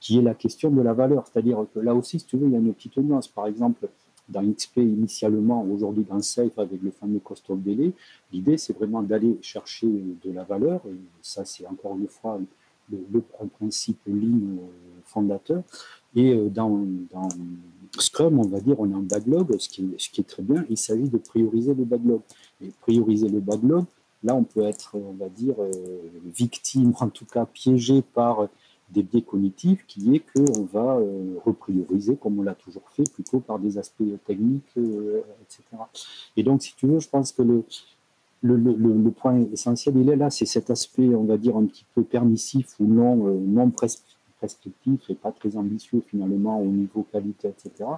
qui 0.00 0.18
est 0.18 0.22
la 0.22 0.34
question 0.34 0.70
de 0.70 0.80
la 0.80 0.94
valeur. 0.94 1.26
C'est-à-dire 1.26 1.66
que 1.74 1.80
là 1.80 1.94
aussi, 1.94 2.20
si 2.20 2.26
tu 2.26 2.38
veux, 2.38 2.46
il 2.46 2.52
y 2.52 2.56
a 2.56 2.58
une 2.58 2.72
petite 2.72 2.96
nuance. 2.96 3.28
Par 3.28 3.46
exemple, 3.46 3.86
dans 4.28 4.42
XP 4.42 4.78
initialement, 4.78 5.62
aujourd'hui 5.64 6.04
dans 6.08 6.20
Safe 6.20 6.58
avec 6.58 6.80
le 6.80 6.90
fameux 6.90 7.18
cost 7.18 7.48
of 7.50 7.60
delay, 7.60 7.92
l'idée 8.32 8.56
c'est 8.56 8.72
vraiment 8.72 9.02
d'aller 9.02 9.38
chercher 9.42 9.86
de 9.86 10.32
la 10.32 10.44
valeur, 10.44 10.80
et 10.86 10.96
ça 11.20 11.44
c'est 11.44 11.66
encore 11.66 11.96
une 11.98 12.08
fois 12.08 12.40
le, 13.12 13.20
principe 13.48 14.00
ligne 14.06 14.58
euh, 14.58 15.00
fondateur. 15.04 15.62
Et 16.14 16.34
euh, 16.34 16.48
dans, 16.48 16.84
Scrum, 17.98 18.38
on 18.38 18.48
va 18.48 18.60
dire, 18.60 18.78
on 18.78 18.92
a 18.92 18.96
un 18.96 19.02
backlog, 19.02 19.58
ce 19.58 19.68
qui, 19.68 19.82
est, 19.82 20.00
ce 20.00 20.10
qui 20.10 20.20
est 20.20 20.24
très 20.24 20.42
bien. 20.42 20.64
Il 20.70 20.78
s'agit 20.78 21.08
de 21.08 21.18
prioriser 21.18 21.74
le 21.74 21.84
backlog. 21.84 22.20
Et 22.60 22.68
prioriser 22.80 23.28
le 23.28 23.40
backlog, 23.40 23.84
là, 24.22 24.34
on 24.34 24.44
peut 24.44 24.62
être, 24.62 24.96
on 24.96 25.12
va 25.12 25.28
dire, 25.28 25.54
euh, 25.58 25.70
victime, 26.24 26.92
en 27.00 27.08
tout 27.08 27.26
cas 27.26 27.44
piégé 27.46 28.02
par 28.02 28.48
des 28.90 29.02
biais 29.02 29.22
cognitifs, 29.22 29.86
qui 29.86 30.14
est 30.14 30.20
qu'on 30.20 30.64
va 30.64 30.98
reprioriser, 31.46 32.16
comme 32.16 32.38
on 32.38 32.42
l'a 32.42 32.54
toujours 32.54 32.82
fait, 32.90 33.10
plutôt 33.10 33.40
par 33.40 33.58
des 33.58 33.78
aspects 33.78 34.02
techniques, 34.26 34.76
etc. 34.76 35.62
Et 36.36 36.42
donc, 36.42 36.62
si 36.62 36.74
tu 36.76 36.86
veux, 36.86 37.00
je 37.00 37.08
pense 37.08 37.32
que 37.32 37.40
le, 37.40 37.64
le, 38.42 39.10
point 39.10 39.40
essentiel, 39.52 39.96
il 39.96 40.08
est 40.08 40.16
là, 40.16 40.30
c'est 40.30 40.46
cet 40.46 40.70
aspect, 40.70 41.14
on 41.14 41.24
va 41.24 41.36
dire, 41.36 41.56
un 41.56 41.66
petit 41.66 41.86
peu 41.94 42.02
permissif 42.02 42.74
ou 42.80 42.86
non, 42.86 43.28
euh, 43.28 43.38
non 43.38 43.70
prescriptif 44.38 45.08
et 45.08 45.14
pas 45.14 45.32
très 45.32 45.56
ambitieux 45.56 46.02
finalement 46.06 46.60
au 46.60 46.66
niveau 46.66 47.06
qualité, 47.10 47.48
etc., 47.48 47.88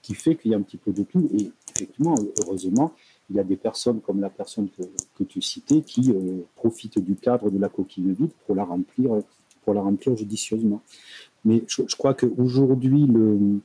qui 0.00 0.14
fait 0.14 0.36
qu'il 0.36 0.52
y 0.52 0.54
a 0.54 0.56
un 0.56 0.62
petit 0.62 0.76
peu 0.76 0.92
de 0.92 1.02
tout. 1.02 1.28
Et 1.34 1.50
effectivement, 1.74 2.14
heureusement, 2.40 2.92
il 3.30 3.36
y 3.36 3.40
a 3.40 3.44
des 3.44 3.56
personnes 3.56 4.00
comme 4.00 4.20
la 4.20 4.30
personne 4.30 4.68
que, 5.16 5.24
tu 5.24 5.42
citais 5.42 5.82
qui 5.82 6.12
euh, 6.12 6.42
profitent 6.54 7.00
du 7.00 7.16
cadre 7.16 7.50
de 7.50 7.58
la 7.58 7.68
coquille 7.68 8.12
vide 8.12 8.30
pour 8.46 8.54
la 8.54 8.64
remplir, 8.64 9.10
pour 9.64 9.74
la 9.74 9.82
remplir 9.82 10.16
judicieusement. 10.16 10.80
Mais 11.44 11.64
je, 11.66 11.82
je 11.86 11.96
crois 11.96 12.14
qu'aujourd'hui, 12.14 13.06
le, 13.06 13.60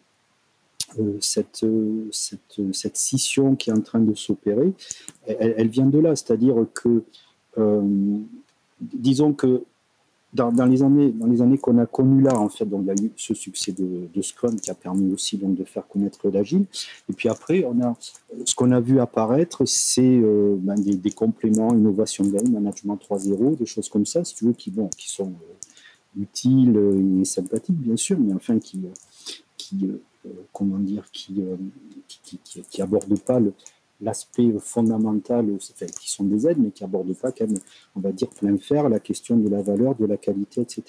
cette, 1.20 1.64
euh, 1.64 2.08
cette, 2.12 2.62
cette, 2.72 2.98
scission 2.98 3.56
qui 3.56 3.70
est 3.70 3.74
en 3.74 3.82
train 3.82 4.00
de 4.00 4.14
s'opérer, 4.14 4.74
elle, 5.28 5.68
vient 5.70 5.86
de 5.86 6.00
là. 6.00 6.16
C'est-à-dire 6.16 6.56
que, 6.74 7.04
euh, 7.58 8.18
disons 8.80 9.34
que 9.34 9.64
dans, 10.34 10.66
les 10.66 10.82
années, 10.82 11.14
années 11.42 11.58
qu'on 11.60 11.78
a 11.78 11.86
connues 11.86 12.24
là, 12.24 12.40
en 12.40 12.50
fait, 12.50 12.66
donc 12.66 12.82
il 12.84 12.88
y 12.88 12.92
a 12.92 13.08
eu 13.08 13.12
ce 13.16 13.36
succès 13.36 13.72
de, 13.72 14.22
Scrum 14.22 14.60
qui 14.60 14.72
a 14.72 14.74
permis 14.74 15.14
aussi 15.14 15.38
donc, 15.38 15.56
de 15.56 15.64
faire 15.64 15.88
connaître 15.88 16.28
l'agile. 16.30 16.66
Et 17.10 17.14
puis 17.14 17.30
après, 17.30 17.66
ce 18.46 18.56
qu'on 18.56 18.72
a 18.72 18.80
vu 18.80 19.00
apparaître, 19.00 19.66
c'est 19.66 20.02
euh, 20.02 20.56
ben, 20.58 20.76
des, 20.76 21.12
compléments, 21.12 21.76
innovation 21.76 22.24
game, 22.24 22.52
management 22.52 22.98
3.0, 22.98 23.58
des 23.58 23.66
choses 23.66 23.90
comme 23.90 24.06
ça, 24.06 24.24
si 24.24 24.36
tu 24.36 24.46
veux, 24.46 24.54
qui, 24.54 24.74
sont 25.08 25.34
euh, 25.34 26.22
utiles 26.22 26.78
et 27.22 27.26
sympathiques, 27.26 27.78
bien 27.78 27.98
sûr, 27.98 28.18
mais 28.20 28.34
enfin 28.34 28.58
qui 28.60 28.80
comment 30.51 30.80
dire, 30.80 31.10
qui, 31.12 31.42
qui, 32.08 32.39
qui, 32.44 32.62
qui 32.62 32.82
abordent 32.82 33.20
pas 33.22 33.39
l'aspect 34.01 34.51
fondamental, 34.60 35.46
qui 36.00 36.12
sont 36.12 36.25
des 36.25 36.48
aides, 36.48 36.58
mais 36.60 36.72
qui 36.72 36.84
n'abordent 36.84 37.15
pas, 37.15 37.32
quand 37.32 37.48
même, 37.48 37.60
on 37.96 38.01
va 38.01 38.12
dire, 38.12 38.30
plein 38.30 38.58
fer, 38.58 38.89
la 38.89 39.00
question 39.00 39.38
de 39.38 39.50
la 39.50 39.62
valeur, 39.62 39.96
de 39.96 40.06
la 40.06 40.18
qualité, 40.18 40.62
etc. 40.62 40.84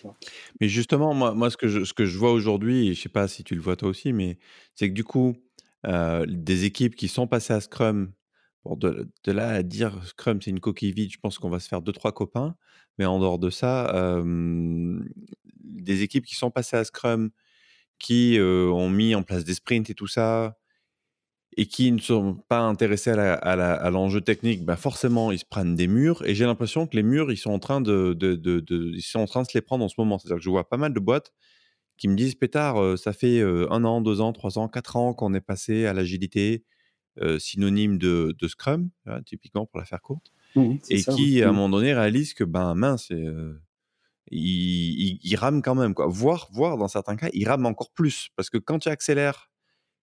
Mais 0.61 0.69
justement, 0.69 1.14
moi, 1.14 1.50
ce, 1.50 1.57
que 1.57 1.69
je, 1.69 2.19
vois 2.19 2.33
aujourd'hui, 2.33 2.88
et 2.88 2.95
je 2.95 3.00
ne 3.00 3.03
sais 3.03 3.09
pas 3.09 3.29
si 3.29 3.45
tu 3.45 3.55
le 3.55 3.61
vois 3.61 3.76
toi 3.76 3.88
aussi, 3.88 4.12
mais 4.12 4.38
c'est 4.75 4.88
que 4.88 4.95
du 4.95 5.05
coup, 5.05 5.35
euh, 5.87 6.25
des 6.29 6.64
équipes 6.64 6.97
qui 6.97 7.09
sont 7.09 7.26
passées 7.26 7.53
à 7.53 7.61
Scrum, 7.61 8.12
de, 8.76 9.09
là 9.26 9.49
à 9.50 9.62
dire 9.62 10.03
Scrum, 10.07 10.41
c'est 10.41 10.50
une 10.50 10.61
coquille 10.61 10.93
vide, 10.93 11.12
je 11.12 11.19
pense 11.19 11.38
qu'on 11.38 11.50
va 11.50 11.61
se 11.61 11.69
faire 11.69 11.83
deux, 11.83 11.93
trois 11.93 12.12
copains. 12.12 12.57
Mais 12.99 13.05
en 13.05 13.19
dehors 13.19 13.38
de 13.38 13.50
ça, 13.50 13.95
euh, 13.95 15.00
des 15.62 16.03
équipes 16.03 16.25
qui 16.25 16.37
sont 16.37 16.50
passées 16.50 16.76
à 16.76 16.85
Scrum, 16.85 17.31
qui 18.05 18.39
euh, 18.39 18.67
ont 18.67 18.91
mis 18.91 19.15
en 19.15 19.23
place 19.23 19.45
des 19.45 19.55
sprints 19.55 19.89
et 19.89 19.95
tout 19.95 20.07
ça, 20.07 20.59
et 21.57 21.65
qui 21.65 21.91
ne 21.91 21.99
sont 21.99 22.37
pas 22.49 22.61
intéressés 22.61 23.13
à 23.13 23.91
l'enjeu 23.91 24.21
technique, 24.21 24.63
bah 24.63 24.77
forcément, 24.77 25.33
ils 25.33 25.39
se 25.39 25.47
prennent 25.47 25.75
des 25.75 25.87
murs. 25.87 26.23
Et 26.27 26.35
j'ai 26.35 26.45
l'impression 26.45 26.87
que 26.87 26.97
les 26.97 27.03
murs, 27.03 27.33
ils 27.33 27.39
sont, 27.39 27.53
en 27.53 27.59
train 27.59 27.81
de, 27.81 28.13
de, 28.13 28.35
de, 28.35 28.93
ils 28.95 29.01
sont 29.01 29.21
en 29.21 29.27
train 29.27 29.41
de 29.41 29.47
se 29.47 29.57
les 29.57 29.63
prendre 29.63 29.83
en 29.83 29.89
ce 29.89 29.95
moment. 29.97 30.19
C'est-à-dire 30.19 30.37
que 30.37 30.43
je 30.43 30.51
vois 30.51 30.69
pas 30.69 30.77
mal 30.77 30.93
de 30.93 31.01
boîtes 31.01 31.33
qui 31.97 32.09
me 32.09 32.15
disent, 32.15 32.35
Pétard, 32.35 32.77
euh, 32.83 32.97
ça 32.97 33.15
fait 33.15 33.39
euh, 33.39 33.73
un 33.73 33.85
an, 33.85 34.03
deux 34.03 34.21
ans, 34.21 34.35
trois 34.35 34.59
ans, 34.59 34.69
quatre 34.69 34.97
ans 34.97 35.15
qu'on 35.15 35.33
est 35.33 35.41
passé 35.41 35.87
à 35.87 35.95
l'agilité, 35.95 36.65
euh, 37.23 37.39
synonyme 37.39 37.97
de, 37.97 38.37
Scrum, 38.49 38.91
typiquement 39.25 39.65
pour 39.65 39.79
la 39.79 39.87
faire 39.87 40.03
courte. 40.03 40.31
et 40.91 41.03
qui, 41.03 41.43
à 41.43 41.49
un 41.49 41.53
moment 41.53 41.71
donné, 41.71 41.95
réalisent 41.95 42.35
que, 42.35 42.45
ben 42.45 42.75
mince, 42.75 43.11
ils, 44.31 45.37
rament 45.37 45.62
quand 45.62 45.75
même. 45.75 45.95
Quoi. 45.95 46.07
Voire, 46.09 46.49
voire, 46.52 46.76
dans 46.76 46.88
certains 46.88 47.16
cas, 47.16 47.28
ils 47.33 47.49
rament 47.49 47.66
encore 47.66 47.90
plus. 47.90 48.31
Parce 48.37 48.50
que 48.50 48.59
quand 48.59 48.78
tu 48.78 48.88
accélères 48.88 49.50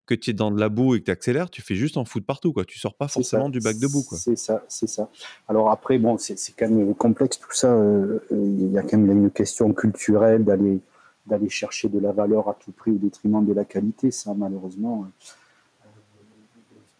que 0.05 0.15
tu 0.15 0.31
es 0.31 0.33
dans 0.33 0.51
de 0.51 0.59
la 0.59 0.69
boue 0.69 0.95
et 0.95 0.99
que 0.99 1.05
tu 1.05 1.11
accélères, 1.11 1.49
tu 1.49 1.61
fais 1.61 1.75
juste 1.75 1.97
en 1.97 2.05
foot 2.05 2.25
partout. 2.25 2.53
Quoi. 2.53 2.65
Tu 2.65 2.79
sors 2.79 2.95
pas 2.95 3.07
forcément 3.07 3.49
du 3.49 3.59
bac 3.59 3.77
debout. 3.77 4.03
C'est 4.11 4.35
ça, 4.35 4.63
c'est 4.67 4.87
ça. 4.87 5.09
Alors 5.47 5.71
après, 5.71 5.97
bon, 5.99 6.17
c'est 6.17 6.35
quand 6.57 6.69
même 6.69 6.93
complexe 6.95 7.39
tout 7.39 7.51
ça. 7.51 7.73
Euh, 7.73 8.19
il 8.31 8.71
y 8.71 8.77
a 8.77 8.83
quand 8.83 8.97
même 8.97 9.23
une 9.23 9.31
question 9.31 9.73
culturelle 9.73 10.43
d'aller 10.43 10.81
d'aller 11.27 11.49
chercher 11.49 11.87
de 11.87 11.99
la 11.99 12.11
valeur 12.11 12.49
à 12.49 12.55
tout 12.55 12.71
prix 12.71 12.91
au 12.91 12.97
détriment 12.97 13.45
de 13.45 13.53
la 13.53 13.63
qualité. 13.63 14.09
Ça, 14.09 14.33
malheureusement, 14.33 15.05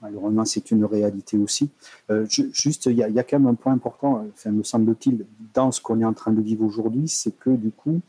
euh, 0.02 0.06
malheureusement, 0.06 0.46
c'est 0.46 0.72
une 0.72 0.86
réalité 0.86 1.38
aussi. 1.38 1.70
Euh, 2.10 2.26
juste, 2.28 2.88
il 2.88 2.98
y, 2.98 3.04
a, 3.04 3.24
quand 3.24 3.40
même 3.40 3.48
un 3.48 3.56
point 3.56 3.74
important, 3.74 4.26
enfin, 4.34 4.52
me 4.52 4.64
semble-t-il, 4.64 5.26
dans 5.54 5.72
ce 5.72 5.82
qu'on 5.82 6.00
est 6.02 6.06
en 6.06 6.14
train 6.14 6.32
de 6.32 6.42
vivre 6.42 6.64
aujourd'hui, 6.64 7.08
c'est 7.08 7.38
que 7.38 7.50
du 7.50 7.72
coup, 7.72 8.02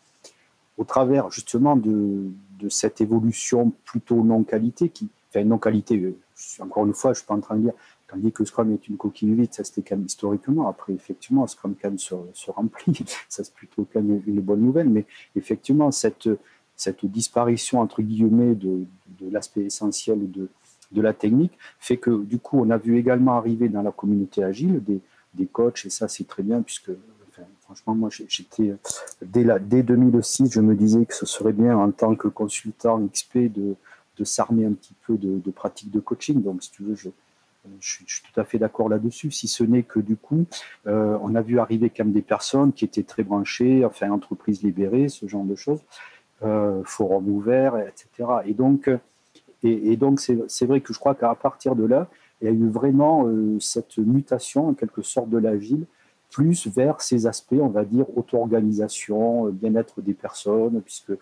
au 0.79 0.85
travers 0.85 1.31
justement 1.31 1.77
de, 1.77 2.31
cette 2.69 3.01
évolution 3.01 3.73
plutôt 3.85 4.23
non-qualité, 4.23 4.89
qui, 4.89 5.09
enfin 5.29 5.45
non-qualité, 5.45 5.99
euh, 5.99 6.17
encore 6.61 6.87
une 6.87 6.95
fois, 6.95 7.13
je 7.13 7.19
suis 7.19 7.27
pas 7.27 7.35
en 7.35 7.41
train 7.41 7.57
de 7.57 7.63
dire, 7.63 7.73
quand 8.07 8.17
on 8.17 8.21
dit 8.21 8.31
que 8.31 8.45
Scrum 8.45 8.73
est 8.73 8.89
une 8.89 8.97
coquille 8.97 9.35
vide, 9.35 9.53
ça 9.53 9.65
c'était 9.65 9.83
quand 9.83 9.97
même 9.97 10.07
historiquement, 10.07 10.69
après 10.69 10.93
effectivement, 10.93 11.45
Scrum 11.49 11.75
quand 11.81 11.89
même 11.89 11.99
se, 11.99 12.15
remplit, 12.51 13.05
ça 13.29 13.43
c'est 13.43 13.53
plutôt 13.53 13.85
quand 13.93 14.01
même 14.01 14.23
une 14.27 14.41
bonne 14.41 14.61
nouvelle, 14.61 14.89
mais 14.89 15.07
effectivement, 15.35 15.91
cette, 15.91 16.29
cette 16.77 17.05
disparition, 17.05 17.81
entre 17.81 18.01
guillemets, 18.01 18.55
de, 18.55 18.85
de 19.19 19.29
l'aspect 19.29 19.63
essentiel 19.63 20.31
de, 20.31 20.49
de 20.93 21.03
la 21.03 21.13
technique 21.13 21.53
fait 21.79 21.97
que 21.97 22.23
du 22.25 22.39
coup, 22.39 22.61
on 22.61 22.71
a 22.71 22.79
vu 22.79 22.99
également 22.99 23.33
arriver 23.37 23.69
dans 23.69 23.83
la 23.83 23.93
communauté 23.93 24.43
agile 24.43 24.83
des, 24.83 25.01
des 25.35 25.47
coachs, 25.47 25.87
et 25.87 25.91
ça 25.91 26.09
c'est 26.09 26.27
très 26.27 26.43
bien, 26.43 26.63
puisque 26.63 26.91
Franchement, 27.63 27.95
moi, 27.95 28.11
j'étais 28.29 28.75
dès, 29.23 29.47
dès 29.61 29.83
2006, 29.83 30.53
je 30.53 30.61
me 30.61 30.75
disais 30.75 31.07
que 31.07 31.15
ce 31.15 31.25
serait 31.25 31.55
bien 31.55 31.77
en 31.79 31.91
tant 31.91 32.15
que 32.15 32.29
consultant 32.29 33.01
XP 33.07 33.51
de, 33.51 33.77
de 34.19 34.25
s'armer 34.25 34.67
un 34.67 34.73
petit 34.73 34.95
peu 35.07 35.17
de, 35.17 35.39
de 35.39 35.51
pratiques 35.51 35.91
de 35.91 36.01
coaching. 36.01 36.43
Donc, 36.43 36.63
si 36.63 36.71
tu 36.71 36.83
veux, 36.83 36.95
je, 36.95 37.09
je, 37.81 37.91
suis, 38.05 38.05
tout 38.05 38.39
à 38.39 38.45
fait 38.45 38.59
d'accord 38.59 38.89
là-dessus, 38.89 39.31
si 39.31 39.49
ce 39.49 39.65
n'est 39.65 39.85
que 39.85 40.01
du 40.01 40.17
coup, 40.17 40.45
euh, 40.87 41.17
on 41.23 41.35
a 41.35 41.41
vu 41.41 41.59
arriver 41.59 41.89
quand 41.89 42.05
même 42.05 42.13
des 42.13 42.21
personnes 42.21 42.73
qui 42.73 42.85
étaient 42.85 43.05
très 43.05 43.23
branchées, 43.23 43.85
enfin, 43.85 44.11
entreprises 44.11 44.63
libérées, 44.63 45.09
ce 45.09 45.27
genre 45.27 45.45
de 45.45 45.55
choses, 45.55 45.81
euh, 46.43 46.83
forum 46.85 47.29
ouvert, 47.29 47.79
etc. 47.79 48.29
Et 48.45 48.53
donc, 48.53 48.91
et, 49.63 49.97
donc 49.97 50.21
c'est 50.21 50.67
vrai 50.67 50.81
que 50.81 50.93
je 50.93 50.99
crois 50.99 51.15
qu'à 51.15 51.35
partir 51.35 51.77
de 51.77 51.85
là, 51.85 52.09
il 52.41 52.47
y 52.47 52.49
a 52.49 52.53
eu 52.53 52.69
vraiment 52.69 53.27
euh, 53.27 53.59
cette 53.61 53.99
mutation, 53.99 54.69
en 54.69 54.75
quelque 54.75 55.03
sorte, 55.03 55.31
de 55.31 55.39
l'agile 55.39 55.87
plus 56.33 56.67
vers 56.67 57.01
ces 57.01 57.27
aspects, 57.27 57.61
on 57.61 57.69
va 57.69 57.85
dire, 57.85 58.07
auto-organisation, 58.17 59.47
euh, 59.47 59.51
bien-être 59.51 60.01
des 60.01 60.15
personnes, 60.15 60.81
puisque 60.81 61.13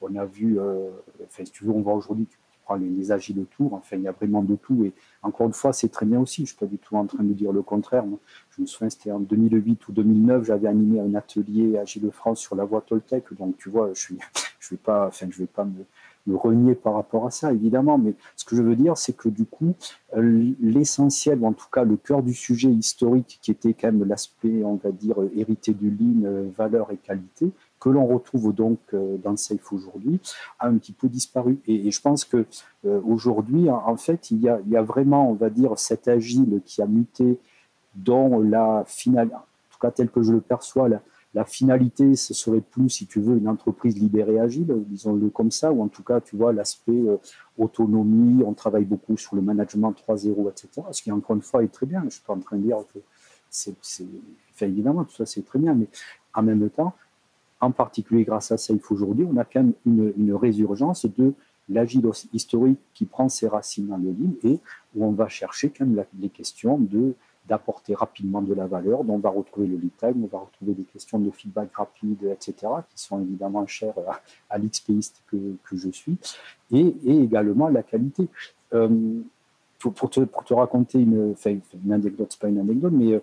on 0.00 0.16
a 0.16 0.24
vu, 0.24 0.58
euh, 0.58 0.90
enfin, 1.24 1.44
si 1.44 1.52
tu 1.52 1.64
veux, 1.64 1.70
on 1.70 1.82
voit 1.82 1.94
aujourd'hui, 1.94 2.26
tu 2.26 2.38
prends 2.64 2.76
les, 2.76 2.88
les 2.88 3.12
agiles 3.12 3.38
autour, 3.38 3.74
enfin, 3.74 3.96
il 3.96 4.02
y 4.02 4.08
a 4.08 4.12
vraiment 4.12 4.42
de 4.42 4.56
tout. 4.56 4.84
Et 4.84 4.92
encore 5.22 5.46
une 5.46 5.52
fois, 5.52 5.72
c'est 5.72 5.90
très 5.90 6.06
bien 6.06 6.18
aussi. 6.18 6.36
Je 6.38 6.42
ne 6.42 6.46
suis 6.46 6.56
pas 6.56 6.66
du 6.66 6.78
tout 6.78 6.96
en 6.96 7.04
train 7.06 7.22
de 7.22 7.32
dire 7.34 7.52
le 7.52 7.62
contraire. 7.62 8.04
Je 8.50 8.62
me 8.62 8.66
souviens, 8.66 8.88
c'était 8.88 9.12
en 9.12 9.20
2008 9.20 9.86
ou 9.86 9.92
2009, 9.92 10.44
j'avais 10.44 10.66
animé 10.66 10.98
un 10.98 11.14
atelier 11.14 11.76
Agile 11.76 12.10
France 12.10 12.40
sur 12.40 12.56
la 12.56 12.64
voie 12.64 12.80
Toltec. 12.80 13.32
Donc, 13.34 13.58
tu 13.58 13.68
vois, 13.68 13.90
je 13.92 14.14
ne 14.14 14.18
je 14.58 14.70
vais 14.70 14.80
pas, 14.82 15.08
enfin, 15.08 15.26
vais 15.26 15.46
pas 15.46 15.64
me 15.64 15.84
renier 16.32 16.74
par 16.74 16.94
rapport 16.94 17.26
à 17.26 17.30
ça, 17.30 17.52
évidemment, 17.52 17.98
mais 17.98 18.14
ce 18.36 18.44
que 18.44 18.56
je 18.56 18.62
veux 18.62 18.76
dire, 18.76 18.96
c'est 18.96 19.14
que 19.14 19.28
du 19.28 19.44
coup, 19.44 19.74
euh, 20.16 20.52
l'essentiel, 20.60 21.38
ou 21.40 21.46
en 21.46 21.52
tout 21.52 21.66
cas 21.70 21.84
le 21.84 21.96
cœur 21.96 22.22
du 22.22 22.32
sujet 22.32 22.70
historique, 22.70 23.38
qui 23.42 23.50
était 23.50 23.74
quand 23.74 23.92
même 23.92 24.04
l'aspect, 24.04 24.64
on 24.64 24.76
va 24.76 24.90
dire, 24.90 25.16
hérité 25.36 25.74
du 25.74 25.90
lean, 25.90 26.24
euh, 26.24 26.48
valeur 26.56 26.90
et 26.92 26.96
qualité, 26.96 27.50
que 27.78 27.90
l'on 27.90 28.06
retrouve 28.06 28.54
donc 28.54 28.78
euh, 28.94 29.18
dans 29.18 29.36
Safe 29.36 29.72
aujourd'hui, 29.72 30.20
a 30.58 30.68
un 30.68 30.78
petit 30.78 30.92
peu 30.92 31.08
disparu. 31.08 31.58
Et, 31.66 31.90
je 31.90 32.00
pense 32.00 32.24
que 32.24 32.46
aujourd'hui, 32.84 33.70
en 33.70 33.96
fait, 33.96 34.30
il 34.30 34.40
y, 34.40 34.48
a, 34.48 34.82
vraiment, 34.82 35.30
on 35.30 35.34
va 35.34 35.48
dire, 35.48 35.78
cet 35.78 36.08
agile 36.08 36.60
qui 36.64 36.82
a 36.82 36.86
muté 36.86 37.38
dans 37.94 38.40
la 38.40 38.84
finale, 38.86 39.30
en 39.32 39.44
tout 39.70 39.78
cas 39.80 39.90
tel 39.90 40.10
que 40.10 40.22
je 40.22 40.32
le 40.32 40.40
perçois, 40.40 40.88
là, 40.88 41.00
la 41.34 41.44
finalité, 41.44 42.14
ce 42.14 42.32
serait 42.32 42.60
plus, 42.60 42.88
si 42.88 43.06
tu 43.06 43.20
veux, 43.20 43.36
une 43.36 43.48
entreprise 43.48 43.98
libérée 43.98 44.38
agile, 44.38 44.72
disons-le 44.86 45.30
comme 45.30 45.50
ça, 45.50 45.72
ou 45.72 45.82
en 45.82 45.88
tout 45.88 46.04
cas, 46.04 46.20
tu 46.20 46.36
vois, 46.36 46.52
l'aspect 46.52 46.92
euh, 46.92 47.16
autonomie, 47.58 48.44
on 48.44 48.54
travaille 48.54 48.84
beaucoup 48.84 49.16
sur 49.16 49.34
le 49.34 49.42
management 49.42 49.92
3.0, 49.92 50.50
etc. 50.50 50.86
Ce 50.92 51.02
qui, 51.02 51.10
encore 51.10 51.34
une 51.34 51.42
fois, 51.42 51.64
est 51.64 51.72
très 51.72 51.86
bien. 51.86 52.02
Je 52.04 52.10
suis 52.10 52.22
pas 52.22 52.34
en 52.34 52.38
train 52.38 52.56
de 52.56 52.62
dire 52.62 52.78
que 52.92 53.00
c'est, 53.50 53.74
enfin, 54.52 54.66
évidemment, 54.66 55.04
tout 55.04 55.14
ça, 55.14 55.26
c'est 55.26 55.44
très 55.44 55.58
bien, 55.58 55.74
mais 55.74 55.88
en 56.34 56.42
même 56.42 56.70
temps, 56.70 56.94
en 57.60 57.72
particulier 57.72 58.24
grâce 58.24 58.52
à 58.52 58.56
Safe 58.56 58.90
aujourd'hui, 58.90 59.26
on 59.28 59.36
a 59.36 59.44
quand 59.44 59.62
même 59.62 59.72
une, 59.86 60.34
résurgence 60.34 61.06
de 61.06 61.34
l'agile 61.68 62.08
historique 62.32 62.78
qui 62.92 63.06
prend 63.06 63.28
ses 63.28 63.48
racines 63.48 63.86
dans 63.86 63.96
le 63.96 64.10
livre 64.10 64.34
et 64.44 64.60
où 64.94 65.04
on 65.04 65.12
va 65.12 65.28
chercher 65.28 65.70
quand 65.70 65.86
même 65.86 66.04
les 66.18 66.28
questions 66.28 66.78
de 66.78 67.14
d'apporter 67.46 67.94
rapidement 67.94 68.42
de 68.42 68.54
la 68.54 68.66
valeur. 68.66 69.04
Donc, 69.04 69.16
on 69.16 69.18
va 69.18 69.30
retrouver 69.30 69.66
le 69.66 69.76
lead 69.76 69.96
time, 69.98 70.24
on 70.24 70.26
va 70.26 70.38
retrouver 70.44 70.72
des 70.72 70.84
questions 70.84 71.18
de 71.18 71.30
feedback 71.30 71.74
rapide, 71.74 72.24
etc., 72.24 72.54
qui 72.90 73.02
sont 73.02 73.20
évidemment 73.20 73.66
chères 73.66 73.94
à, 74.48 74.58
l'expéiste 74.58 75.22
que, 75.30 75.36
que, 75.64 75.76
je 75.76 75.90
suis, 75.90 76.16
et, 76.72 76.94
également 77.06 77.68
la 77.68 77.82
qualité. 77.82 78.28
Euh, 78.72 79.20
pour, 79.78 80.08
te, 80.08 80.20
pour, 80.20 80.44
te, 80.44 80.54
raconter 80.54 81.00
une, 81.00 81.32
enfin, 81.32 81.56
une 81.84 81.92
anecdote, 81.92 82.28
c'est 82.30 82.40
pas 82.40 82.48
une 82.48 82.58
anecdote, 82.58 82.92
mais 82.94 83.20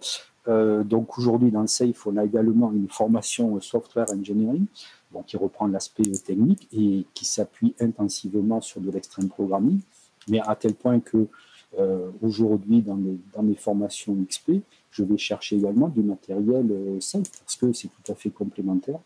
euh, 0.47 0.83
donc 0.83 1.17
aujourd'hui 1.17 1.51
dans 1.51 1.65
SAFE, 1.65 2.05
on 2.07 2.17
a 2.17 2.25
également 2.25 2.71
une 2.71 2.89
formation 2.89 3.59
software 3.61 4.07
engineering, 4.11 4.65
donc 5.11 5.25
qui 5.25 5.37
reprend 5.37 5.67
l'aspect 5.67 6.03
technique 6.03 6.67
et 6.73 7.05
qui 7.13 7.25
s'appuie 7.25 7.75
intensivement 7.79 8.61
sur 8.61 8.81
de 8.81 8.91
l'extrême 8.91 9.29
programming, 9.29 9.79
mais 10.27 10.39
à 10.39 10.55
tel 10.55 10.73
point 10.73 10.99
que 10.99 11.27
aujourd'hui, 12.21 12.81
dans 12.81 12.95
mes, 13.43 13.55
formations 13.55 14.15
XP, 14.29 14.61
je 14.91 15.03
vais 15.03 15.17
chercher 15.17 15.57
également 15.57 15.87
du 15.87 16.01
matériel 16.01 16.67
euh, 16.69 16.99
safe 16.99 17.31
parce 17.39 17.55
que 17.55 17.71
c'est 17.71 17.87
tout 17.87 18.11
à 18.11 18.15
fait 18.15 18.29
complémentaire. 18.29 18.99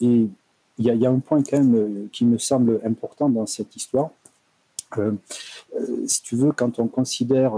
Et 0.00 0.28
il 0.78 0.84
y, 0.84 1.06
a 1.06 1.10
un 1.10 1.18
point 1.18 1.42
quand 1.42 1.58
même 1.58 1.74
euh, 1.74 2.08
qui 2.12 2.24
me 2.24 2.38
semble 2.38 2.80
important 2.84 3.28
dans 3.28 3.46
cette 3.46 3.74
histoire. 3.74 4.10
si 6.06 6.22
tu 6.22 6.36
veux, 6.36 6.52
quand 6.52 6.78
on 6.78 6.86
considère 6.86 7.52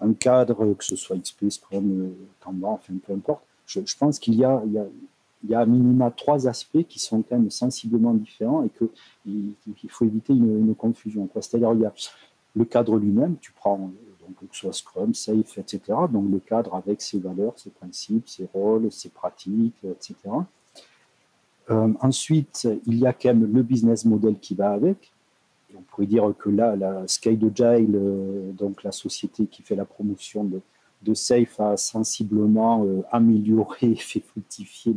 un 0.00 0.12
cadre, 0.14 0.74
que 0.74 0.84
ce 0.84 0.96
soit 0.96 1.16
XP, 1.16 1.50
Scrum, 1.50 2.12
Kanban, 2.40 2.74
enfin 2.74 2.94
peu 3.04 3.12
importe, 3.12 3.42
je, 3.66 3.80
pense 3.98 4.18
qu'il 4.18 4.34
y 4.34 4.44
a, 4.44 4.62
il 5.44 5.54
à 5.54 5.66
minima 5.66 6.10
trois 6.10 6.46
aspects 6.46 6.84
qui 6.88 6.98
sont 6.98 7.22
quand 7.22 7.36
même 7.36 7.50
sensiblement 7.50 8.14
différents 8.14 8.64
et 8.64 8.70
qu'il 8.70 9.54
il 9.82 9.90
faut 9.90 10.04
éviter 10.04 10.32
une, 10.32 10.68
une 10.68 10.74
confusion. 10.74 11.28
C'est-à-dire 11.34 11.72
il 11.74 11.80
y 11.80 11.86
a 11.86 11.92
le 12.54 12.64
cadre 12.64 12.96
lui-même, 12.96 13.36
tu 13.40 13.52
prends 13.52 13.78
donc, 14.20 14.36
que 14.38 14.54
ce 14.54 14.60
soit 14.60 14.72
Scrum, 14.72 15.14
Safe, 15.14 15.58
etc. 15.58 15.80
Donc 16.12 16.30
le 16.30 16.38
cadre 16.38 16.74
avec 16.74 17.00
ses 17.00 17.18
valeurs, 17.18 17.58
ses 17.58 17.70
principes, 17.70 18.28
ses 18.28 18.48
rôles, 18.52 18.90
ses 18.92 19.08
pratiques, 19.08 19.84
etc. 19.84 20.14
ensuite, 21.68 22.68
il 22.86 22.98
y 22.98 23.06
a 23.06 23.12
quand 23.12 23.28
même 23.28 23.52
le 23.52 23.62
business 23.62 24.04
model 24.04 24.38
qui 24.38 24.54
va 24.54 24.72
avec. 24.72 25.12
on 25.76 25.82
pourrait 25.82 26.06
dire 26.06 26.32
que 26.38 26.50
là, 26.50 26.74
la 26.76 27.06
Scale 27.06 27.38
Agile, 27.44 28.54
donc 28.58 28.82
la 28.82 28.92
société 28.92 29.46
qui 29.46 29.62
fait 29.62 29.76
la 29.76 29.84
promotion 29.84 30.44
de, 30.44 30.60
de 31.02 31.14
Safe 31.14 31.58
a 31.60 31.76
sensiblement 31.76 32.84
euh, 32.84 33.02
amélioré 33.10 33.94
fait 33.98 34.20
fructifier 34.20 34.94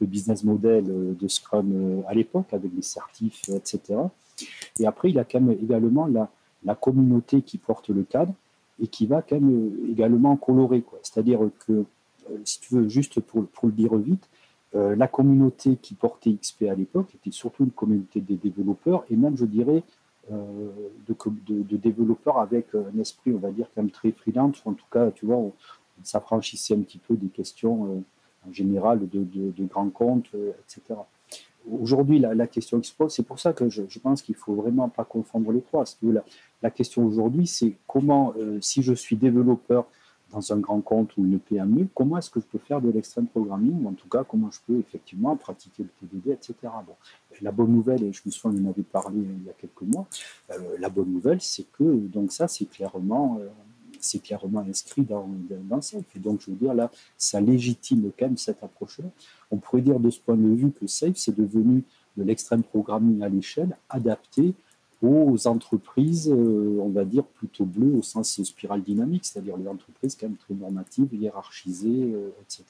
le, 0.00 0.06
business 0.06 0.44
model 0.44 0.86
euh, 0.88 1.14
de 1.18 1.28
Scrum 1.28 1.72
euh, 1.72 2.02
à 2.08 2.14
l'époque 2.14 2.52
avec 2.52 2.70
les 2.74 2.82
certifs, 2.82 3.42
etc. 3.48 4.00
Et 4.78 4.86
après, 4.86 5.10
il 5.10 5.16
y 5.16 5.18
a 5.18 5.24
quand 5.24 5.40
même 5.40 5.58
également 5.62 6.06
la, 6.06 6.30
la 6.64 6.74
communauté 6.74 7.42
qui 7.42 7.58
porte 7.58 7.90
le 7.90 8.02
cadre 8.02 8.34
et 8.80 8.86
qui 8.86 9.06
va 9.06 9.22
quand 9.22 9.40
même 9.40 9.72
également 9.88 10.36
colorer. 10.36 10.82
C'est-à-dire 11.02 11.40
que, 11.66 11.84
si 12.44 12.60
tu 12.60 12.74
veux, 12.74 12.88
juste 12.88 13.20
pour, 13.20 13.46
le 13.62 13.72
dire 13.72 13.96
vite, 13.96 14.28
la 14.72 15.06
communauté 15.06 15.76
qui 15.76 15.94
portait 15.94 16.32
XP 16.32 16.62
à 16.62 16.74
l'époque 16.74 17.14
était 17.14 17.30
surtout 17.30 17.64
une 17.64 17.70
communauté 17.70 18.20
des 18.20 18.36
développeurs 18.36 19.04
et 19.10 19.16
même, 19.16 19.36
je 19.36 19.44
dirais, 19.44 19.82
euh, 20.30 20.70
de, 21.08 21.76
développeurs 21.76 22.38
avec 22.38 22.68
un 22.74 22.98
esprit, 22.98 23.32
on 23.32 23.38
va 23.38 23.50
dire, 23.50 23.66
quand 23.74 23.82
même 23.82 23.90
très 23.90 24.12
freelance. 24.12 24.62
En 24.64 24.72
tout 24.72 24.86
cas, 24.90 25.10
tu 25.10 25.26
vois, 25.26 25.36
on, 25.36 25.52
s'affranchissait 26.04 26.74
un 26.74 26.80
petit 26.80 26.98
peu 26.98 27.16
des 27.16 27.28
questions 27.28 27.86
euh, 27.86 28.48
en 28.48 28.52
général 28.52 29.08
de, 29.08 29.64
grands 29.64 29.90
comptes, 29.90 30.28
euh, 30.34 30.52
etc. 30.60 31.00
Aujourd'hui, 31.70 32.18
la, 32.18 32.46
question 32.46 32.78
expose, 32.78 33.14
c'est 33.14 33.22
pour 33.22 33.38
ça 33.38 33.52
que 33.52 33.68
je, 33.68 33.98
pense 33.98 34.22
qu'il 34.22 34.34
ne 34.34 34.40
faut 34.40 34.54
vraiment 34.54 34.88
pas 34.88 35.04
confondre 35.04 35.52
les 35.52 35.62
trois. 35.62 35.84
La, 36.02 36.24
la 36.62 36.70
question 36.70 37.04
aujourd'hui, 37.04 37.46
c'est 37.46 37.76
comment, 37.86 38.34
si 38.60 38.82
je 38.82 38.92
suis 38.92 39.16
développeur 39.16 39.86
dans 40.32 40.52
un 40.52 40.58
grand 40.58 40.80
compte 40.80 41.16
ou 41.16 41.24
une 41.24 41.38
PME, 41.38 41.88
comment 41.94 42.18
est-ce 42.18 42.30
que 42.30 42.40
je 42.40 42.46
peux 42.46 42.58
faire 42.58 42.80
de 42.80 42.90
l'extrême 42.90 43.26
programming, 43.26 43.84
ou 43.84 43.88
en 43.88 43.92
tout 43.92 44.08
cas, 44.08 44.24
comment 44.24 44.50
je 44.50 44.58
peux 44.66 44.78
effectivement 44.78 45.36
pratiquer 45.36 45.84
le 45.84 46.08
TDD, 46.08 46.32
etc. 46.32 46.54
Bon, 46.86 46.94
la 47.40 47.52
bonne 47.52 47.70
nouvelle, 47.70 48.02
et 48.02 48.12
je 48.12 48.22
me 48.24 48.30
souviens, 48.30 48.60
on 48.60 48.66
en 48.66 48.70
avait 48.70 48.82
parlé 48.82 49.18
il 49.18 49.46
y 49.46 49.50
a 49.50 49.52
quelques 49.52 49.82
mois, 49.82 50.06
euh, 50.50 50.76
la 50.78 50.88
bonne 50.88 51.12
nouvelle, 51.12 51.40
c'est 51.40 51.66
que 51.72 51.84
donc 51.84 52.32
ça, 52.32 52.48
c'est 52.48 52.66
clairement, 52.66 53.38
euh, 53.40 53.48
c'est 54.02 54.20
clairement 54.20 54.60
inscrit 54.60 55.02
dans, 55.02 55.28
dans 55.68 55.80
Safe. 55.80 56.04
Et 56.14 56.18
donc, 56.18 56.40
je 56.40 56.50
veux 56.50 56.56
dire, 56.56 56.74
là, 56.74 56.90
ça 57.16 57.40
légitime 57.40 58.10
quand 58.18 58.26
même 58.26 58.36
cette 58.36 58.62
approche-là. 58.62 59.08
On 59.50 59.56
pourrait 59.56 59.82
dire 59.82 59.98
de 59.98 60.10
ce 60.10 60.20
point 60.20 60.36
de 60.36 60.54
vue 60.54 60.70
que 60.72 60.86
Safe, 60.86 61.16
c'est 61.16 61.36
devenu 61.36 61.84
de 62.16 62.24
l'extrême 62.24 62.62
programming 62.62 63.22
à 63.22 63.28
l'échelle, 63.28 63.76
adapté 63.88 64.54
aux 65.00 65.48
entreprises, 65.48 66.30
euh, 66.30 66.78
on 66.80 66.90
va 66.90 67.04
dire, 67.04 67.24
plutôt 67.24 67.64
bleues 67.64 67.96
au 67.96 68.02
sens 68.02 68.40
spirale 68.42 68.82
dynamique, 68.82 69.24
c'est-à-dire 69.24 69.56
les 69.56 69.66
entreprises 69.66 70.16
quand 70.16 70.28
même 70.28 70.36
très 70.36 70.54
normatives, 70.54 71.12
hiérarchisées, 71.12 72.14
etc. 72.40 72.64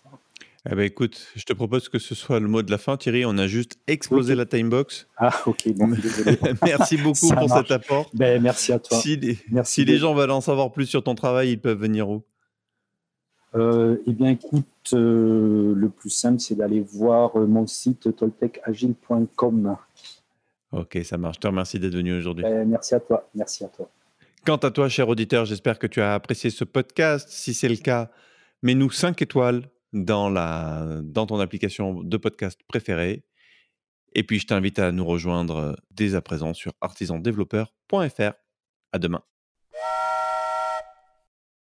Eh 0.71 0.77
ben 0.77 0.85
écoute, 0.85 1.27
je 1.35 1.43
te 1.43 1.53
propose 1.53 1.89
que 1.89 1.99
ce 1.99 2.15
soit 2.15 2.39
le 2.39 2.47
mot 2.47 2.63
de 2.63 2.71
la 2.71 2.79
fin, 2.79 2.97
Thierry. 2.97 3.25
On 3.25 3.37
a 3.37 3.49
juste 3.49 3.79
explosé 3.89 4.37
la 4.37 4.47
timebox. 4.47 5.09
Ah, 5.17 5.35
ok, 5.47 5.73
bon, 5.75 5.89
merci 6.63 6.97
beaucoup 6.97 7.31
pour 7.31 7.51
cet 7.51 7.73
apport. 7.73 8.09
Ben, 8.15 8.41
merci 8.41 8.73
à 8.73 8.79
toi. 8.79 8.97
Si 8.97 9.17
les, 9.17 9.39
merci 9.51 9.85
les 9.85 9.99
gens 9.99 10.15
veulent 10.15 10.31
en 10.31 10.41
savoir 10.41 10.71
plus 10.71 10.87
sur 10.87 11.03
ton 11.03 11.17
travail, 11.17 11.51
ils 11.51 11.61
peuvent 11.61 11.81
venir 11.81 12.09
où? 12.09 12.23
Euh, 13.57 13.97
Eh 14.07 14.13
bien, 14.13 14.31
écoute, 14.31 14.65
euh, 14.93 15.75
le 15.75 15.89
plus 15.89 16.11
simple, 16.11 16.39
c'est 16.39 16.55
d'aller 16.55 16.81
voir 16.81 17.37
euh, 17.37 17.47
mon 17.47 17.67
site 17.67 18.15
toltecagile.com. 18.15 19.77
Ok, 20.71 20.99
ça 21.03 21.19
marche. 21.19 21.37
Je 21.37 21.41
te 21.41 21.47
remercie 21.49 21.81
d'être 21.81 21.97
venu 21.97 22.17
aujourd'hui. 22.17 22.45
Ben, 22.45 22.69
merci 22.69 22.95
à 22.95 23.01
toi. 23.01 23.29
Merci 23.35 23.65
à 23.65 23.69
toi. 23.69 23.91
Quant 24.47 24.57
à 24.57 24.71
toi, 24.71 24.89
cher 24.89 25.09
auditeur, 25.09 25.45
j'espère 25.45 25.81
que 25.81 25.89
tu 25.89 26.01
as 26.01 26.15
apprécié 26.15 26.51
ce 26.51 26.63
podcast. 26.63 27.29
Si 27.31 27.53
c'est 27.53 27.69
le 27.69 27.77
cas, 27.77 28.11
mets-nous 28.63 28.93
5 28.93 29.21
étoiles 29.23 29.69
dans, 29.93 30.31
la, 30.31 31.01
dans 31.03 31.27
ton 31.27 31.41
application 31.41 32.03
de 32.03 32.17
podcast 32.17 32.61
préférée. 32.69 33.25
Et 34.15 34.25
puis, 34.25 34.39
je 34.39 34.47
t'invite 34.47 34.79
à 34.79 34.93
nous 34.93 35.05
rejoindre 35.05 35.77
dès 35.91 36.15
à 36.15 36.21
présent 36.21 36.55
sur 36.55 36.73
artisandéveloppeur.fr. 36.81 38.33
À 38.93 38.99
demain. 38.99 39.23